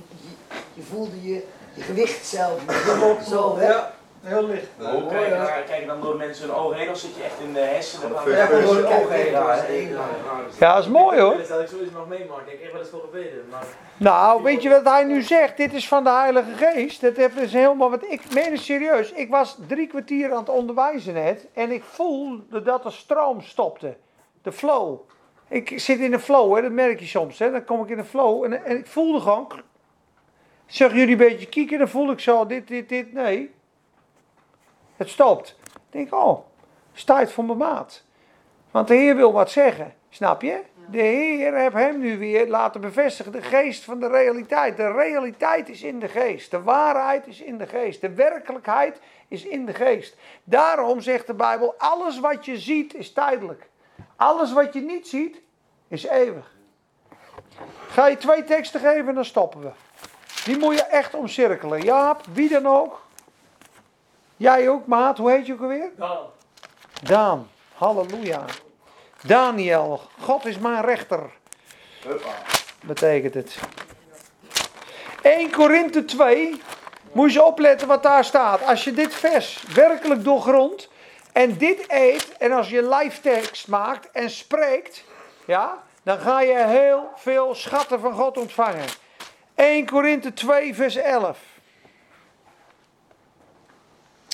[0.75, 2.61] je voelde je, je gewicht zelf.
[3.29, 3.67] Zo, hè?
[3.69, 3.91] Ja,
[4.29, 4.67] heel licht.
[4.79, 7.53] Hoe kijken, naar- kijken dan door mensen hun ogen heen of zit je echt in
[7.53, 8.11] de hersenen?
[8.27, 9.23] Ja, gewoon door de Kijk, ogen heen.
[9.25, 10.59] kijk, Ja, kijk, kijk.
[10.59, 11.37] Dat is mooi hoor.
[11.49, 12.41] Dat ik zoiets nog meemaak.
[12.47, 13.45] Ik heb echt wel eens veel gebeden.
[13.51, 13.65] Maar
[13.97, 15.57] Nou, weet je wat hij nu zegt?
[15.57, 17.01] Dit is van de Heilige Geest.
[17.01, 19.13] Dat heeft dus helemaal wat ik meen het serieus.
[19.13, 23.97] Ik was drie kwartier aan het onderwijzen net en ik voelde dat de stroom stopte.
[24.43, 24.99] De flow.
[25.49, 27.39] Ik zit in een flow, hè, dat merk je soms.
[27.39, 27.51] Hè.
[27.51, 29.53] Dan kom ik in een flow en, en ik voelde gewoon.
[30.67, 33.13] Zeg jullie een beetje kieken, dan voel ik zo dit, dit, dit.
[33.13, 33.55] Nee.
[34.99, 35.57] Het stopt.
[35.75, 36.37] Ik denk, oh,
[36.89, 38.03] het is tijd voor mijn maat.
[38.71, 39.95] Want de Heer wil wat zeggen.
[40.09, 40.61] Snap je?
[40.91, 43.33] De Heer heeft hem nu weer laten bevestigen.
[43.33, 44.77] De geest van de realiteit.
[44.77, 46.51] De realiteit is in de geest.
[46.51, 48.01] De waarheid is in de geest.
[48.01, 50.17] De werkelijkheid is in de geest.
[50.45, 53.69] Daarom zegt de Bijbel: alles wat je ziet is tijdelijk.
[54.17, 55.41] Alles wat je niet ziet
[55.89, 56.55] is eeuwig.
[57.89, 59.71] Ga je twee teksten geven en dan stoppen we.
[60.45, 61.81] Die moet je echt omcirkelen.
[61.81, 63.07] Jaap, wie dan ook.
[64.39, 65.19] Jij ook, maat.
[65.19, 65.91] Hoe heet je ook alweer?
[65.97, 66.19] dan.
[67.03, 67.49] Daan.
[67.75, 68.45] Halleluja.
[69.23, 71.31] Daniel, God is mijn rechter,
[72.03, 72.29] Huppa.
[72.85, 73.59] betekent het.
[75.23, 76.61] 1 Korinthe 2,
[77.13, 78.65] moet je opletten wat daar staat.
[78.65, 80.89] Als je dit vers werkelijk doorgrondt
[81.33, 85.05] en dit eet en als je live tekst maakt en spreekt,
[85.45, 88.87] ja, dan ga je heel veel schatten van God ontvangen.
[89.55, 91.39] 1 Korinthe 2 vers 11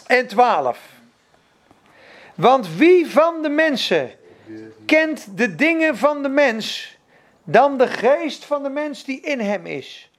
[0.07, 0.79] en 12.
[2.35, 4.11] Want wie van de mensen
[4.87, 6.97] kent de dingen van de mens
[7.45, 10.11] dan de geest van de mens die in hem is?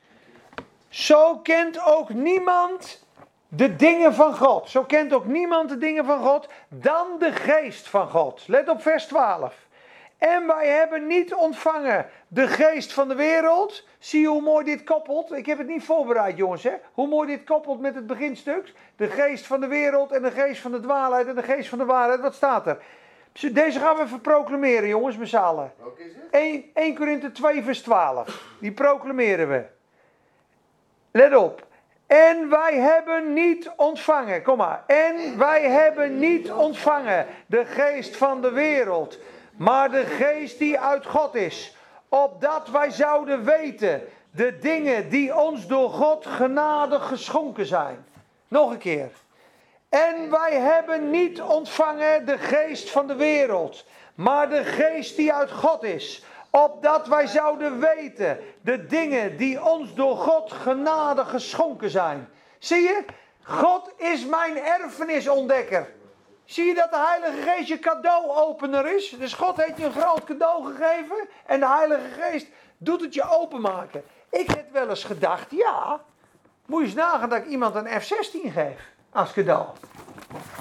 [0.89, 3.03] Zo kent ook niemand
[3.47, 4.69] de dingen van God.
[4.69, 8.43] Zo kent ook niemand de dingen van God dan de geest van God.
[8.47, 9.55] Let op vers 12.
[10.17, 13.87] En wij hebben niet ontvangen de geest van de wereld.
[13.99, 15.31] Zie je hoe mooi dit koppelt?
[15.31, 16.63] Ik heb het niet voorbereid, jongens.
[16.63, 16.73] Hè?
[16.93, 18.73] Hoe mooi dit koppelt met het beginstuk.
[18.95, 21.77] De geest van de wereld en de geest van de dwaalheid en de geest van
[21.77, 22.19] de waarheid.
[22.19, 22.77] Wat staat er?
[23.51, 25.73] Deze gaan we even proclameren, jongens, met z'n allen.
[25.77, 26.23] Welke is het?
[26.31, 28.43] 1, 1 Korinthe 2, vers 12.
[28.59, 29.63] Die proclameren we.
[31.11, 31.67] Let op.
[32.07, 34.83] En wij hebben niet ontvangen, kom maar.
[34.87, 39.19] En wij hebben niet ontvangen de geest van de wereld,
[39.57, 41.74] maar de geest die uit God is.
[42.23, 44.01] Opdat wij zouden weten
[44.31, 48.05] de dingen die ons door God genadig geschonken zijn.
[48.47, 49.11] Nog een keer.
[49.89, 55.51] En wij hebben niet ontvangen de geest van de wereld, maar de geest die uit
[55.51, 56.23] God is.
[56.49, 62.29] Opdat wij zouden weten de dingen die ons door God genade geschonken zijn.
[62.59, 63.05] Zie je?
[63.41, 65.93] God is mijn erfenisontdekker.
[66.45, 69.09] Zie je dat de Heilige Geest je cadeauopener is?
[69.09, 73.29] Dus God heeft je een groot cadeau gegeven en de Heilige Geest doet het je
[73.29, 74.03] openmaken.
[74.29, 76.01] Ik heb wel eens gedacht, ja,
[76.65, 78.79] Moet je eens nagaan dat ik iemand een F-16 geef
[79.11, 79.67] als cadeau.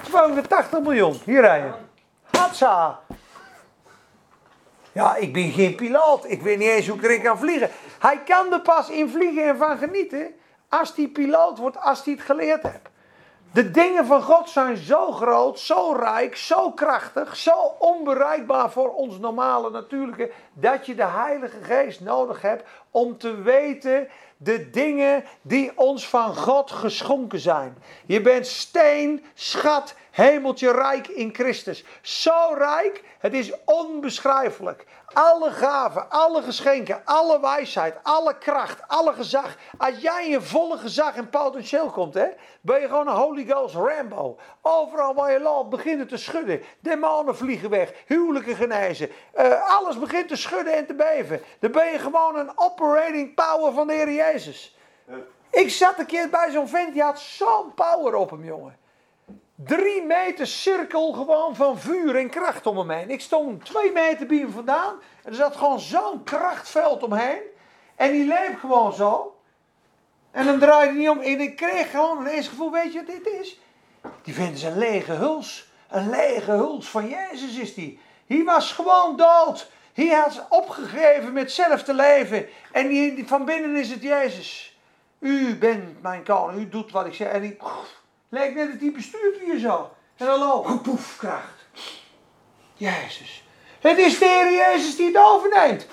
[0.03, 1.75] 280 miljoen, hier rijden.
[2.31, 2.99] Hatsa.
[4.91, 6.25] Ja, ik ben geen piloot.
[6.29, 7.69] Ik weet niet eens hoe ik erin kan vliegen.
[7.99, 10.35] Hij kan er pas in vliegen en van genieten
[10.69, 12.89] als hij piloot wordt, als hij het geleerd heeft.
[13.55, 19.19] De dingen van God zijn zo groot, zo rijk, zo krachtig, zo onbereikbaar voor ons
[19.19, 25.71] normale natuurlijke, dat je de Heilige Geest nodig hebt om te weten de dingen die
[25.75, 27.77] ons van God geschonken zijn.
[28.05, 31.83] Je bent steen, schat, hemeltje rijk in Christus.
[32.01, 34.85] Zo rijk, het is onbeschrijfelijk.
[35.15, 39.57] Alle gaven, alle geschenken, alle wijsheid, alle kracht, alle gezag.
[39.77, 42.27] Als jij in volle gezag en potentieel komt, hè,
[42.61, 44.37] ben je gewoon een Holy Ghost Rambo.
[44.61, 46.61] Overal waar je loopt beginnen te schudden.
[46.79, 49.09] Demonen vliegen weg, huwelijken genezen.
[49.37, 51.41] Uh, alles begint te schudden en te beven.
[51.59, 54.77] Dan ben je gewoon een operating power van de Heer Jezus.
[55.51, 58.77] Ik zat een keer bij zo'n vent, die had zo'n power op hem, jongen.
[59.55, 63.09] Drie meter cirkel gewoon van vuur en kracht om hem heen.
[63.09, 64.95] Ik stond twee meter bij hem vandaan.
[65.23, 67.41] En er zat gewoon zo'n krachtveld omheen.
[67.95, 69.39] En die leep gewoon zo.
[70.31, 71.19] En dan draaide hij niet om.
[71.19, 73.59] En ik kreeg gewoon ineens gevoel, weet je wat dit is?
[74.21, 75.71] Die vinden ze een lege huls.
[75.89, 77.99] Een lege huls van Jezus is die.
[78.27, 79.71] Hij was gewoon dood.
[79.93, 82.47] Hij had opgegeven met zelf te leven.
[82.71, 84.77] En die, van binnen is het Jezus.
[85.19, 86.59] U bent mijn koning.
[86.59, 87.31] U doet wat ik zeg.
[87.31, 87.57] En.
[88.29, 89.91] Lijkt net dat die bestuurt hier zo.
[90.17, 91.65] En dan loopt, poef, kracht.
[92.73, 93.43] Jezus.
[93.81, 95.87] Het is de Heer Jezus die het overneemt.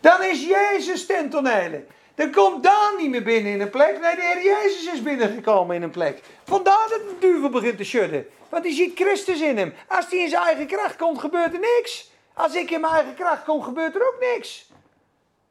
[0.00, 1.84] Dan is Jezus ten tonele.
[2.14, 4.00] Dan komt Daan niet meer binnen in een plek.
[4.00, 6.20] Nee, de Heer Jezus is binnengekomen in een plek.
[6.44, 8.26] Vandaar dat de duivel begint te schudden.
[8.48, 9.74] Want hij ziet Christus in hem.
[9.88, 12.10] Als hij in zijn eigen kracht komt, gebeurt er niks.
[12.34, 14.70] Als ik in mijn eigen kracht kom, gebeurt er ook niks.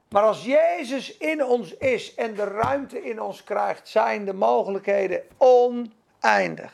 [0.09, 5.21] Maar als Jezus in ons is en de ruimte in ons krijgt, zijn de mogelijkheden
[5.37, 6.71] on Eindig.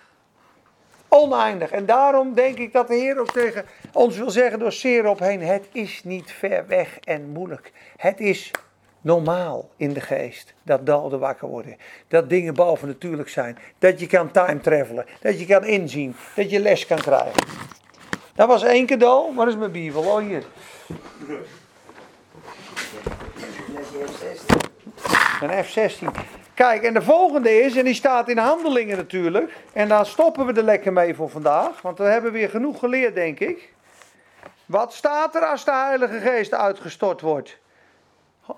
[1.07, 1.71] Oneindig.
[1.71, 5.41] En daarom denk ik dat de Heer ook tegen ons wil zeggen door zeer opheen:
[5.41, 7.71] het is niet ver weg en moeilijk.
[7.97, 8.51] Het is
[9.01, 11.77] normaal in de geest dat doden wakker worden.
[12.07, 13.57] Dat dingen bovennatuurlijk zijn.
[13.79, 15.05] Dat je kan time travelen.
[15.21, 16.15] Dat je kan inzien.
[16.35, 17.43] Dat je les kan krijgen.
[18.35, 19.35] Dat was één cadeau.
[19.35, 20.03] Waar is mijn Bijbel?
[20.03, 20.43] Oh, hier.
[25.41, 26.07] Een F-16.
[26.55, 29.53] Kijk, en de volgende is, en die staat in handelingen natuurlijk.
[29.73, 31.81] En daar stoppen we er lekker mee voor vandaag.
[31.81, 33.73] Want we hebben weer genoeg geleerd, denk ik.
[34.65, 37.57] Wat staat er als de Heilige Geest uitgestort wordt?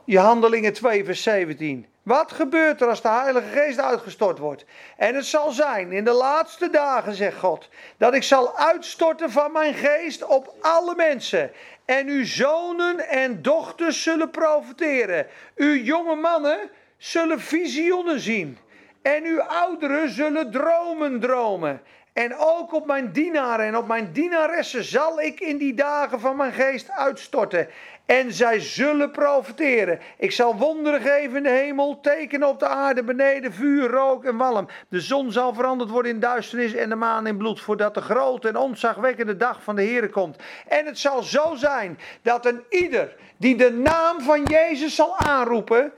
[0.04, 1.86] Je handelingen 2, vers 17.
[2.04, 4.66] Wat gebeurt er als de Heilige Geest uitgestort wordt?
[4.98, 9.52] En het zal zijn in de laatste dagen, zegt God, dat ik zal uitstorten van
[9.52, 11.52] mijn geest op alle mensen.
[11.86, 15.28] En uw zonen en dochters zullen profiteren.
[15.56, 16.60] Uw jonge mannen
[16.98, 18.58] zullen visioenen zien.
[19.02, 21.82] En uw ouderen zullen dromen dromen.
[22.14, 26.36] En ook op mijn dienaren en op mijn dienaressen zal ik in die dagen van
[26.36, 27.68] mijn geest uitstorten.
[28.06, 30.00] En zij zullen profiteren.
[30.18, 34.38] Ik zal wonderen geven in de hemel, tekenen op de aarde, beneden vuur, rook en
[34.38, 34.68] walm.
[34.89, 38.48] De zon zal veranderd worden in duisternis en de maan in bloed, voordat de grote
[38.48, 40.38] en ontzagwekkende dag van de Heer komt.
[40.68, 45.93] En het zal zo zijn dat een ieder die de naam van Jezus zal aanroepen,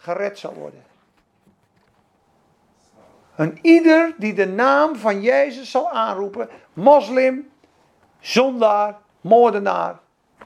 [0.00, 0.84] gered zal worden.
[3.36, 7.50] Een ieder die de naam van Jezus zal aanroepen, moslim,
[8.20, 9.98] zondaar, moordenaar,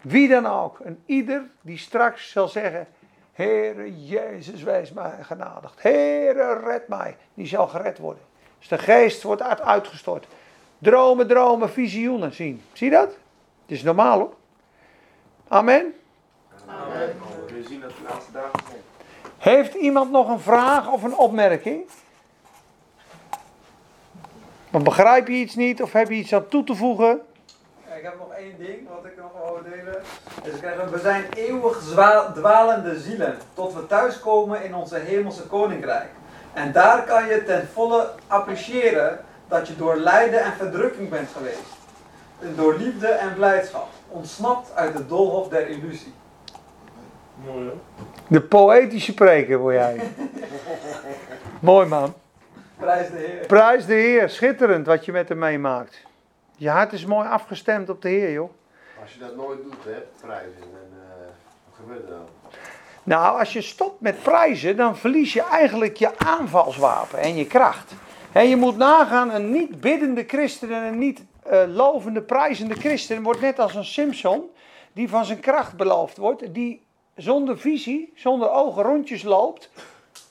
[0.03, 0.79] wie dan ook.
[0.81, 2.87] Een ieder die straks zal zeggen,
[3.33, 5.83] Heere Jezus, wees mij genadigd.
[5.83, 7.17] Heere, red mij.
[7.35, 8.23] Die zal gered worden.
[8.59, 10.27] Dus de geest wordt uitgestort.
[10.79, 12.63] Dromen, dromen, visioenen zien.
[12.73, 13.09] Zie je dat?
[13.63, 14.35] Het is normaal hoor.
[15.49, 15.95] Amen.
[16.67, 17.17] Amen.
[17.47, 18.83] We zien dat de laatste dagen zijn.
[19.45, 21.91] Heeft iemand nog een vraag of een opmerking?
[24.71, 27.21] Begrijp je iets niet of heb je iets aan toe te voegen?
[27.97, 30.03] Ik heb nog één ding wat ik nog wil delen.
[30.43, 31.79] Dus we zijn eeuwig
[32.35, 36.09] dwalende zielen tot we thuiskomen in onze hemelse koninkrijk.
[36.53, 41.77] En daar kan je ten volle appreciëren dat je door lijden en verdrukking bent geweest.
[42.57, 43.89] Door liefde en blijdschap.
[44.09, 46.15] Ontsnapt uit de doolhof der illusie.
[47.35, 47.77] Mooi hoor.
[48.27, 50.01] De poëtische preker word jij.
[51.61, 52.15] Mooi man.
[52.77, 53.47] Prijs de Heer.
[53.47, 54.29] Prijs de Heer.
[54.29, 56.03] Schitterend wat je met hem meemaakt.
[56.57, 58.51] Je hart is mooi afgestemd op de Heer, joh.
[59.03, 61.27] Als je dat nooit doet, hè, prijzen, en, uh,
[61.65, 62.29] wat gebeurt er dan?
[63.03, 67.93] Nou, als je stopt met prijzen, dan verlies je eigenlijk je aanvalswapen en je kracht.
[68.33, 73.23] En je moet nagaan, een niet biddende christen en een niet uh, lovende, prijzende christen
[73.23, 74.51] wordt net als een Simpson,
[74.93, 76.84] die van zijn kracht beloofd wordt, die
[77.17, 79.71] zonder visie, zonder ogen rondjes loopt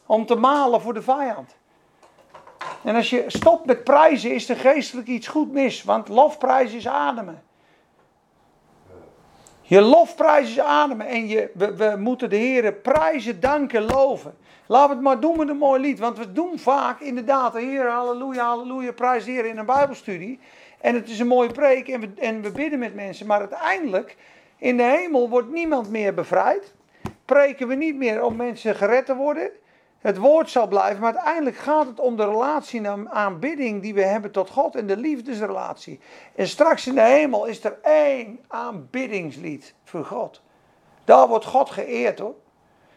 [0.05, 1.55] Om te malen voor de vijand.
[2.84, 5.84] En als je stopt met prijzen, is er geestelijk iets goed mis.
[5.84, 7.43] Want lofprijs is ademen.
[9.61, 11.07] Je lofprijs is ademen.
[11.07, 14.35] En je, we, moeten de Heer prijzen, danken, loven.
[14.65, 15.99] Laten we het maar doen met een mooi lied.
[15.99, 20.39] Want we doen vaak inderdaad, de Heer, halleluja, halleluja, prijs de in een Bijbelstudie.
[20.81, 23.27] En het is een mooie preek en we, en we bidden met mensen.
[23.27, 24.18] Maar uiteindelijk,
[24.64, 26.73] in de hemel wordt niemand meer bevrijd.
[27.26, 29.49] Preken we niet meer om mensen gered te worden.
[29.99, 34.02] Het woord zal blijven, maar uiteindelijk gaat het om de relatie en aanbidding die we
[34.02, 35.99] hebben tot God en de liefdesrelatie.
[36.35, 40.41] En straks in de hemel is er één aanbiddingslied voor God.
[41.03, 42.35] Daar wordt God geëerd hoor.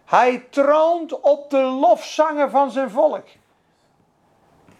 [0.04, 3.26] Hij troont op de lofzangen van zijn volk.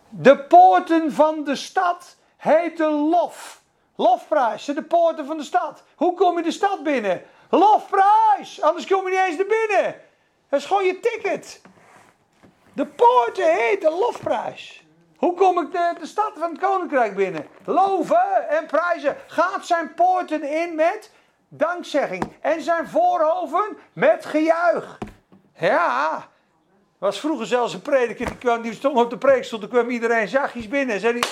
[0.08, 3.64] De poorten van de stad heten lof.
[3.97, 5.82] Lofprijs, de poorten van de stad.
[5.97, 7.23] Hoe kom je de stad binnen?
[7.51, 9.94] Lofprijs, anders kom je niet eens naar binnen.
[10.48, 11.60] Dat is gewoon je ticket.
[12.73, 14.85] De poorten heten lofprijs.
[15.16, 17.47] Hoe kom ik de, de stad van het koninkrijk binnen?
[17.64, 19.16] Loven en prijzen.
[19.27, 21.10] Gaat zijn poorten in met
[21.48, 22.32] dankzegging.
[22.40, 24.98] En zijn voorhoven met gejuich.
[25.59, 26.28] Ja,
[26.98, 30.28] was vroeger zelfs een prediker, die, kwam, die stond op de preekstoel, toen kwam iedereen
[30.28, 31.28] zachtjes binnen en zei hij,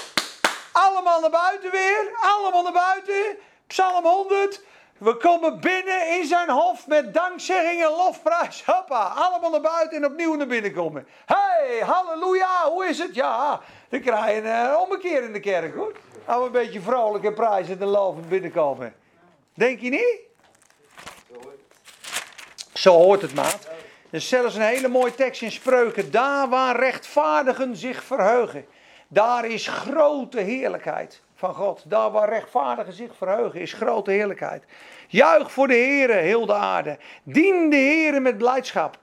[0.74, 4.62] allemaal naar buiten weer, allemaal naar buiten, Psalm 100,
[4.98, 10.10] we komen binnen in zijn hof met dankzegging en lofprijs, hoppa, allemaal naar buiten en
[10.10, 11.06] opnieuw naar binnen komen.
[11.24, 13.14] hey, halleluja, hoe is het?
[13.14, 15.92] Ja, dan krijg je een uh, ommekeer in de kerk hoor.
[16.24, 18.94] Als we een beetje vrolijk en prijzen en loven binnenkomen.
[19.55, 20.18] Denk je niet?
[22.72, 23.64] Zo hoort het, maat.
[24.10, 26.10] Er is zelfs een hele mooie tekst in spreuken.
[26.10, 28.66] Daar waar rechtvaardigen zich verheugen.
[29.15, 31.82] Daar is grote heerlijkheid van God.
[31.86, 34.65] Daar waar rechtvaardigen zich verheugen is grote heerlijkheid.
[35.09, 36.99] Juich voor de Heere, heel de aarde.
[37.23, 38.99] Dien de Heere met blijdschap.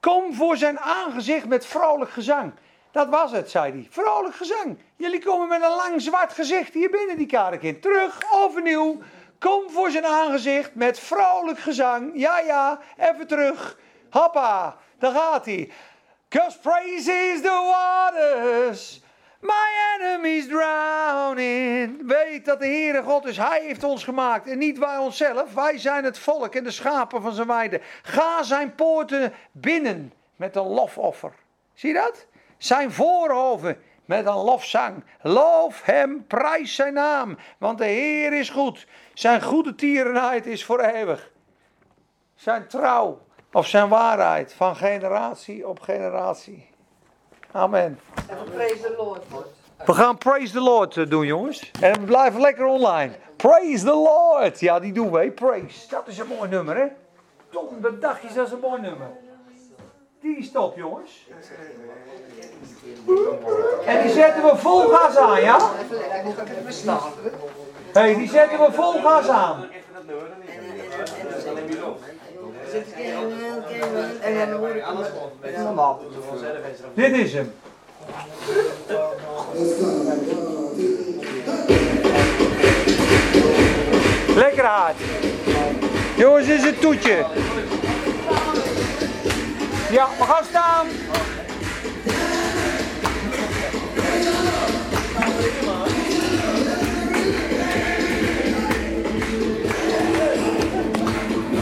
[0.00, 2.52] Kom voor zijn aangezicht met vrolijk gezang.
[2.90, 3.86] Dat was het, zei hij.
[3.90, 4.78] Vrolijk gezang.
[4.96, 7.80] Jullie komen met een lang zwart gezicht hier binnen die kerk in.
[7.80, 8.98] Terug, overnieuw.
[9.38, 12.10] Kom voor zijn aangezicht met vrolijk gezang.
[12.14, 13.78] Ja, ja, even terug.
[14.10, 15.70] Hoppa, daar gaat hij.
[16.28, 19.02] Cause praise is the waters.
[19.42, 22.06] My enemies drowning.
[22.06, 23.36] Weet dat de Heere God is.
[23.36, 25.54] Hij heeft ons gemaakt en niet wij onszelf.
[25.54, 27.80] Wij zijn het volk en de schapen van zijn weide.
[28.02, 31.32] Ga zijn poorten binnen met een lofoffer.
[31.74, 32.26] Zie dat?
[32.58, 35.04] Zijn voorhoven met een lofzang.
[35.20, 37.38] Loof hem, prijs zijn naam.
[37.58, 38.86] Want de Heer is goed.
[39.14, 41.30] Zijn goede tierenheid is voor eeuwig.
[42.34, 43.20] Zijn trouw
[43.52, 46.71] of zijn waarheid van generatie op generatie.
[47.52, 47.98] Amen.
[48.28, 49.22] En we praise the Lord.
[49.86, 51.70] We gaan Praise the Lord eh, doen, jongens.
[51.80, 53.12] En we blijven lekker online.
[53.36, 54.60] Praise the Lord.
[54.60, 55.18] Ja, die doen we.
[55.18, 55.30] hè.
[55.30, 55.88] Praise.
[55.88, 56.86] Dat is een mooi nummer, hè?
[57.50, 59.06] Tom, dat dacht je, dat is een mooi nummer.
[60.20, 61.26] Die is top, jongens.
[63.86, 65.58] En die zetten we vol gas aan, ja?
[67.92, 69.68] Hé, hey, die zetten we vol gas aan.
[76.94, 77.52] Dit is hem.
[84.34, 84.96] Lekker hard.
[86.16, 87.24] Jongens, is het toetje.
[89.90, 90.86] Ja, we gaan staan.